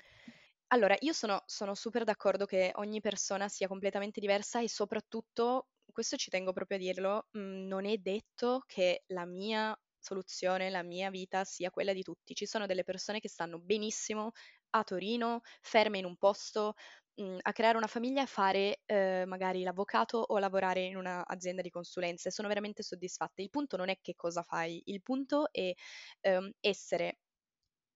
allora, 0.69 0.97
io 1.01 1.13
sono, 1.13 1.43
sono 1.47 1.75
super 1.75 2.05
d'accordo 2.05 2.47
che 2.47 2.73
ogni 2.77 3.01
persona 3.01 3.49
sia 3.49 3.69
completamente 3.69 4.21
diversa 4.21 4.61
e 4.61 4.69
soprattutto, 4.69 5.69
questo 5.95 6.17
ci 6.17 6.31
tengo 6.31 6.53
proprio 6.53 6.77
a 6.77 6.81
dirlo, 6.81 7.29
mh, 7.33 7.39
mm, 7.41 7.67
non 7.67 7.87
è 7.87 7.97
detto 7.99 8.63
che 8.67 9.05
la 9.09 9.25
mia 9.25 9.77
soluzione, 9.99 10.69
la 10.71 10.83
mia 10.83 11.09
vita 11.11 11.45
sia 11.45 11.71
quella 11.71 11.93
di 11.95 12.03
tutti. 12.03 12.35
Ci 12.35 12.47
sono 12.47 12.67
delle 12.67 12.85
persone 12.85 13.21
che 13.21 13.29
stanno 13.29 13.59
benissimo 13.59 14.33
a 14.71 14.83
Torino, 14.85 15.41
ferme 15.63 15.99
in 15.99 16.05
un 16.05 16.17
posto, 16.17 16.75
mh, 17.15 17.23
mm, 17.25 17.39
a 17.43 17.53
creare 17.53 17.77
una 17.79 17.87
famiglia 17.87 18.23
e 18.23 18.27
fare 18.27 18.83
eh, 18.87 19.25
magari 19.27 19.63
l'avvocato 19.63 20.19
o 20.19 20.39
lavorare 20.39 20.81
in 20.83 20.97
un'azienda 20.97 21.63
di 21.63 21.71
consulenze. 21.71 22.31
Sono 22.31 22.49
veramente 22.49 22.83
soddisfatte. 22.83 23.43
Il 23.43 23.51
punto 23.51 23.77
non 23.77 23.89
è 23.89 23.99
che 24.03 24.15
cosa 24.17 24.43
fai, 24.43 24.83
il 24.87 25.01
punto 25.03 25.51
è 25.53 25.73
ehm, 26.21 26.51
essere 26.61 27.19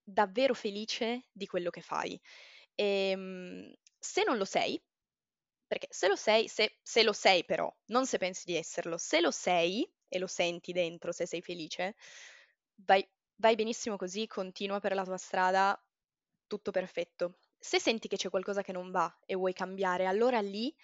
davvero 0.02 0.54
felice 0.54 1.26
di 1.32 1.46
quello 1.46 1.70
che 1.70 1.80
fai. 1.82 2.18
E, 2.74 3.10
ehm, 3.10 3.72
se 3.98 4.24
non 4.24 4.36
lo 4.38 4.44
sei, 4.44 4.80
perché 5.68 5.86
se 5.90 6.08
lo 6.08 6.16
sei, 6.16 6.48
se, 6.48 6.78
se 6.82 7.02
lo 7.04 7.12
sei 7.12 7.44
però, 7.44 7.72
non 7.86 8.06
se 8.06 8.18
pensi 8.18 8.44
di 8.46 8.56
esserlo, 8.56 8.98
se 8.98 9.20
lo 9.20 9.30
sei 9.30 9.88
e 10.08 10.18
lo 10.18 10.26
senti 10.26 10.72
dentro, 10.72 11.12
se 11.12 11.26
sei 11.26 11.42
felice, 11.42 11.94
vai, 12.76 13.06
vai 13.36 13.54
benissimo 13.54 13.96
così, 13.96 14.26
continua 14.26 14.80
per 14.80 14.94
la 14.94 15.04
tua 15.04 15.16
strada, 15.16 15.80
tutto 16.46 16.70
perfetto. 16.70 17.38
Se 17.58 17.80
senti 17.80 18.08
che 18.08 18.16
c'è 18.16 18.30
qualcosa 18.30 18.62
che 18.62 18.72
non 18.72 18.90
va 18.90 19.14
e 19.26 19.34
vuoi 19.34 19.52
cambiare, 19.52 20.06
allora 20.06 20.40
lì 20.40 20.74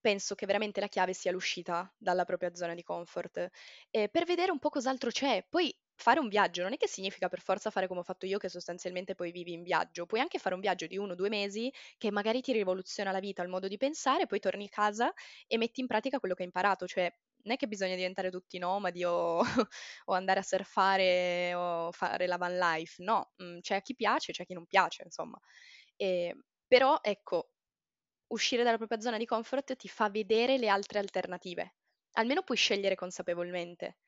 penso 0.00 0.34
che 0.34 0.46
veramente 0.46 0.80
la 0.80 0.88
chiave 0.88 1.12
sia 1.14 1.30
l'uscita 1.32 1.92
dalla 1.96 2.24
propria 2.24 2.54
zona 2.54 2.74
di 2.74 2.82
comfort, 2.82 3.48
eh, 3.90 4.08
per 4.08 4.24
vedere 4.24 4.50
un 4.50 4.58
po' 4.58 4.70
cos'altro 4.70 5.10
c'è. 5.10 5.46
Poi 5.48 5.74
fare 6.02 6.20
un 6.20 6.28
viaggio 6.28 6.62
non 6.62 6.72
è 6.74 6.76
che 6.76 6.88
significa 6.88 7.28
per 7.28 7.40
forza 7.40 7.70
fare 7.70 7.86
come 7.88 8.00
ho 8.00 8.02
fatto 8.02 8.26
io, 8.26 8.38
che 8.38 8.48
sostanzialmente 8.50 9.14
poi 9.14 9.30
vivi 9.32 9.52
in 9.52 9.62
viaggio. 9.62 10.04
Puoi 10.06 10.20
anche 10.20 10.38
fare 10.38 10.54
un 10.54 10.60
viaggio 10.60 10.86
di 10.86 10.98
uno 10.98 11.12
o 11.12 11.14
due 11.16 11.28
mesi 11.30 11.72
che 11.98 12.10
magari 12.10 12.40
ti 12.42 12.52
rivoluziona 12.52 13.10
la 13.12 13.20
vita, 13.20 13.42
il 13.42 13.48
modo 13.48 13.68
di 13.68 13.76
pensare, 13.78 14.26
poi 14.26 14.40
torni 14.40 14.66
a 14.66 14.68
casa 14.68 15.12
e 15.46 15.56
metti 15.58 15.80
in 15.80 15.86
pratica 15.86 16.18
quello 16.18 16.34
che 16.34 16.42
hai 16.42 16.48
imparato. 16.48 16.86
Cioè, 16.86 17.14
non 17.44 17.54
è 17.54 17.56
che 17.56 17.66
bisogna 17.68 17.94
diventare 17.96 18.30
tutti 18.30 18.58
nomadi 18.58 19.04
o, 19.04 19.40
o 20.06 20.12
andare 20.12 20.40
a 20.40 20.42
surfare 20.42 21.54
o 21.54 21.90
fare 21.92 22.26
la 22.26 22.36
van 22.36 22.56
life, 22.58 23.02
no, 23.02 23.32
mm, 23.42 23.58
c'è 23.60 23.76
a 23.76 23.82
chi 23.82 23.94
piace, 23.94 24.32
c'è 24.32 24.42
a 24.42 24.46
chi 24.46 24.54
non 24.54 24.66
piace, 24.66 25.02
insomma. 25.04 25.38
E, 25.96 26.36
però, 26.66 26.98
ecco, 27.02 27.50
uscire 28.28 28.62
dalla 28.64 28.76
propria 28.78 29.00
zona 29.00 29.18
di 29.18 29.26
comfort 29.26 29.76
ti 29.76 29.88
fa 29.88 30.08
vedere 30.10 30.58
le 30.58 30.68
altre 30.68 30.98
alternative. 30.98 31.76
Almeno 32.12 32.42
puoi 32.42 32.56
scegliere 32.58 32.94
consapevolmente. 32.94 33.98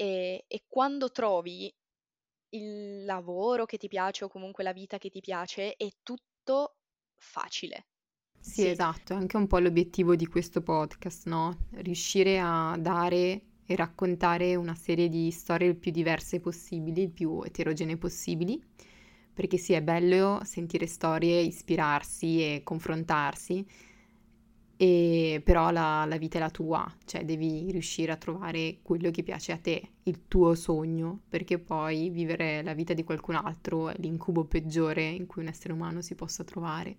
E, 0.00 0.44
e 0.48 0.64
quando 0.68 1.10
trovi 1.10 1.72
il 2.50 3.04
lavoro 3.04 3.66
che 3.66 3.76
ti 3.76 3.88
piace 3.88 4.24
o 4.24 4.28
comunque 4.28 4.64
la 4.64 4.72
vita 4.72 4.98
che 4.98 5.10
ti 5.10 5.20
piace, 5.20 5.74
è 5.76 5.88
tutto 6.02 6.76
facile. 7.16 7.86
Sì, 8.42 8.66
sì, 8.66 8.66
esatto, 8.66 9.12
è 9.12 9.16
anche 9.16 9.36
un 9.36 9.46
po' 9.46 9.58
l'obiettivo 9.58 10.16
di 10.16 10.26
questo 10.26 10.62
podcast, 10.62 11.26
no? 11.28 11.66
Riuscire 11.72 12.38
a 12.40 12.76
dare 12.78 13.42
e 13.64 13.76
raccontare 13.76 14.56
una 14.56 14.74
serie 14.74 15.08
di 15.08 15.30
storie 15.30 15.68
il 15.68 15.76
più 15.76 15.90
diverse 15.92 16.40
possibili, 16.40 17.02
il 17.02 17.10
più 17.10 17.42
eterogenee 17.44 17.96
possibili, 17.96 18.60
perché 19.32 19.56
sì, 19.58 19.74
è 19.74 19.82
bello 19.82 20.40
sentire 20.44 20.86
storie, 20.86 21.40
ispirarsi 21.40 22.40
e 22.42 22.62
confrontarsi, 22.64 23.64
e 24.80 25.42
però 25.44 25.68
la, 25.70 26.06
la, 26.06 26.16
vita 26.16 26.38
è 26.38 26.40
la 26.40 26.48
tua, 26.48 26.90
cioè 27.04 27.22
devi 27.26 27.70
riuscire 27.70 28.12
a 28.12 28.16
trovare 28.16 28.78
quello 28.80 29.10
che 29.10 29.22
piace 29.22 29.52
a 29.52 29.58
te, 29.58 29.96
il 30.04 30.26
tuo 30.26 30.54
sogno, 30.54 31.20
perché 31.28 31.58
poi 31.58 32.08
vivere 32.08 32.62
la 32.62 32.72
vita 32.72 32.94
di 32.94 33.04
qualcun 33.04 33.34
altro 33.34 33.90
è 33.90 33.94
l'incubo 33.98 34.46
peggiore 34.46 35.02
in 35.02 35.26
cui 35.26 35.42
un 35.42 35.48
essere 35.48 35.74
umano 35.74 36.00
si 36.00 36.14
possa 36.14 36.44
trovare. 36.44 36.96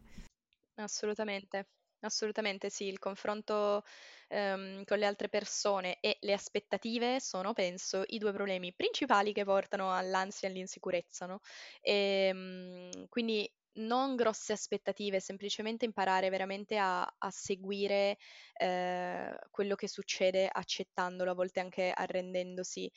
Assolutamente, 0.76 1.70
assolutamente 2.02 2.70
sì, 2.70 2.86
il 2.86 3.00
confronto 3.00 3.84
ehm, 4.28 4.84
con 4.84 5.00
le 5.00 5.06
altre 5.08 5.28
persone 5.28 5.98
e 6.02 6.18
le 6.22 6.34
aspettative 6.34 7.20
sono, 7.20 7.54
penso, 7.54 8.04
i 8.10 8.20
due 8.20 8.32
problemi 8.32 8.74
principali 8.76 9.34
che 9.34 9.44
portano 9.44 9.92
all'ansia 9.92 10.48
e 10.48 10.52
all'insicurezza, 10.52 11.26
no? 11.26 11.40
E, 11.82 12.28
ehm, 12.32 13.08
quindi 13.10 13.52
non 13.74 14.16
grosse 14.16 14.54
aspettative, 14.54 15.20
semplicemente 15.20 15.86
imparare 15.86 16.30
veramente 16.30 16.78
a, 16.78 17.04
a 17.04 17.30
seguire 17.32 18.18
eh, 18.54 19.40
quello 19.50 19.76
che 19.76 19.88
succede 19.88 20.48
accettandolo, 20.52 21.32
a 21.32 21.36
volte 21.36 21.60
anche 21.60 21.92
arrendendosi. 21.92 22.92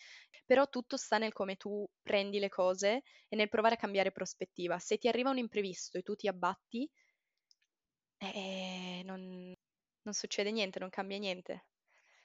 Però 0.46 0.68
tutto 0.68 0.96
sta 0.96 1.18
nel 1.18 1.32
come 1.32 1.56
tu 1.56 1.87
prendi 2.02 2.38
le 2.38 2.48
cose 2.48 3.02
e 3.28 3.37
nel 3.37 3.48
provare 3.48 3.74
a 3.74 3.78
cambiare 3.78 4.12
prospettiva. 4.12 4.78
Se 4.78 4.98
ti 4.98 5.08
arriva 5.08 5.30
un 5.30 5.38
imprevisto 5.38 5.98
e 5.98 6.02
tu 6.02 6.14
ti 6.14 6.28
abbatti, 6.28 6.90
eh, 8.18 9.02
non, 9.04 9.52
non 10.02 10.14
succede 10.14 10.50
niente, 10.50 10.78
non 10.78 10.90
cambia 10.90 11.18
niente. 11.18 11.66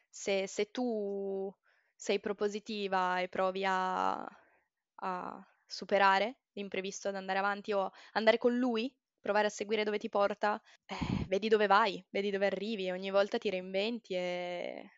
Se, 0.10 0.48
se 0.48 0.72
tu 0.72 1.54
sei 1.96 2.20
propositiva 2.20 3.20
e 3.22 3.30
provi 3.30 3.66
a, 3.66 4.24
a 4.96 5.48
superare 5.66 6.39
l'imprevisto, 6.54 7.10
ad 7.10 7.16
andare 7.16 7.40
avanti 7.40 7.72
o 7.74 7.92
andare 8.14 8.38
con 8.38 8.58
lui, 8.58 8.94
provare 9.20 9.48
a 9.48 9.50
seguire 9.50 9.84
dove 9.84 9.98
ti 9.98 10.10
porta, 10.10 10.62
eh, 10.86 11.26
vedi 11.28 11.48
dove 11.48 11.68
vai, 11.68 12.04
vedi 12.10 12.32
dove 12.32 12.46
arrivi, 12.46 12.90
ogni 12.92 13.12
volta 13.12 13.38
ti 13.38 13.50
reinventi 13.50 14.14
e, 14.16 14.92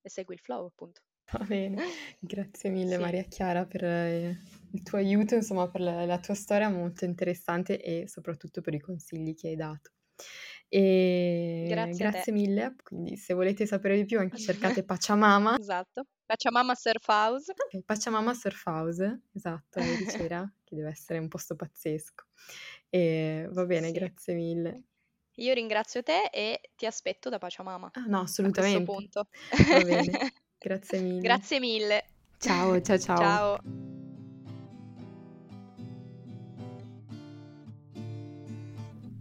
e 0.00 0.08
segui 0.08 0.34
il 0.34 0.40
flow, 0.40 0.66
appunto. 0.66 1.02
Va 1.32 1.44
bene, 1.44 1.76
grazie 2.20 2.70
mille 2.70 2.94
sì. 2.94 3.00
Maria 3.00 3.22
Chiara 3.24 3.64
per 3.64 3.84
eh, 3.84 4.38
il 4.72 4.82
tuo 4.82 4.98
aiuto, 4.98 5.34
insomma 5.34 5.68
per 5.68 5.80
la, 5.80 6.04
la, 6.04 6.18
tua 6.18 6.34
storia 6.34 6.68
molto 6.68 7.04
interessante 7.04 7.80
e 7.80 8.06
soprattutto 8.08 8.60
per 8.60 8.74
i 8.74 8.80
consigli 8.80 9.34
che 9.34 9.48
hai 9.48 9.56
dato. 9.56 9.90
E 10.68 11.64
grazie, 11.68 12.08
grazie 12.08 12.32
mille, 12.32 12.74
quindi 12.82 13.16
se 13.16 13.34
volete 13.34 13.66
sapere 13.66 13.96
di 13.96 14.04
più 14.04 14.18
anche 14.18 14.36
cercate 14.38 14.84
Pachamama. 14.84 15.56
esatto. 15.58 16.06
Pachamama 16.26 16.74
Surf 16.74 17.06
House. 17.06 17.52
Okay, 17.66 17.82
Pachamama 17.82 18.34
Surf 18.34 18.62
House, 18.66 19.20
esatto, 19.32 19.80
di 19.98 20.06
Cera, 20.08 20.50
che 20.64 20.74
deve 20.74 20.90
essere 20.90 21.18
un 21.18 21.28
posto 21.28 21.54
pazzesco. 21.56 22.24
E 22.88 23.48
va 23.50 23.64
bene, 23.66 23.88
sì. 23.88 23.92
grazie 23.92 24.34
mille. 24.34 24.82
Io 25.36 25.52
ringrazio 25.52 26.02
te 26.02 26.30
e 26.32 26.60
ti 26.76 26.86
aspetto 26.86 27.28
da 27.28 27.38
Pachamama. 27.38 27.90
Ah, 27.92 28.04
no, 28.06 28.20
assolutamente. 28.20 28.82
A 28.82 28.84
questo 28.84 28.92
punto. 28.92 29.28
Va 29.72 29.84
bene, 29.84 30.32
grazie 30.58 31.00
mille. 31.02 31.20
Grazie 31.20 31.60
mille. 31.60 32.04
Ciao, 32.38 32.80
ciao, 32.80 32.98
ciao. 32.98 33.16
Ciao. 33.18 33.83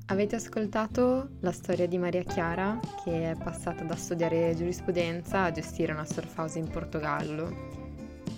Avete 0.08 0.36
ascoltato 0.36 1.30
la 1.40 1.54
storia 1.54 1.88
di 1.88 1.98
Maria 1.98 2.24
Chiara 2.24 2.78
che 3.04 3.32
è 3.32 3.36
passata 3.42 3.86
da 3.86 3.96
studiare 3.96 4.54
giurisprudenza 4.54 5.44
a 5.44 5.52
gestire 5.52 5.94
una 5.94 6.04
surf 6.04 6.56
in 6.56 6.68
Portogallo. 6.68 7.82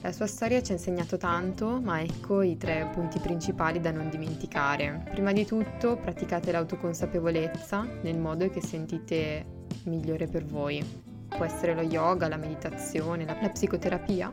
La 0.01 0.11
sua 0.11 0.27
storia 0.27 0.61
ci 0.61 0.71
ha 0.71 0.75
insegnato 0.75 1.17
tanto, 1.17 1.81
ma 1.81 2.01
ecco 2.01 2.43
i 2.43 2.55
tre 2.55 2.87
punti 2.93 3.17
principali 3.17 3.79
da 3.79 3.89
non 3.89 4.09
dimenticare. 4.09 5.05
Prima 5.09 5.33
di 5.33 5.43
tutto 5.43 5.97
praticate 5.97 6.51
l'autoconsapevolezza 6.51 7.83
nel 8.03 8.19
modo 8.19 8.47
che 8.51 8.61
sentite 8.61 9.43
migliore 9.85 10.27
per 10.27 10.45
voi. 10.45 10.85
Può 11.27 11.43
essere 11.43 11.73
lo 11.73 11.81
yoga, 11.81 12.27
la 12.27 12.37
meditazione, 12.37 13.25
la 13.25 13.33
psicoterapia 13.49 14.31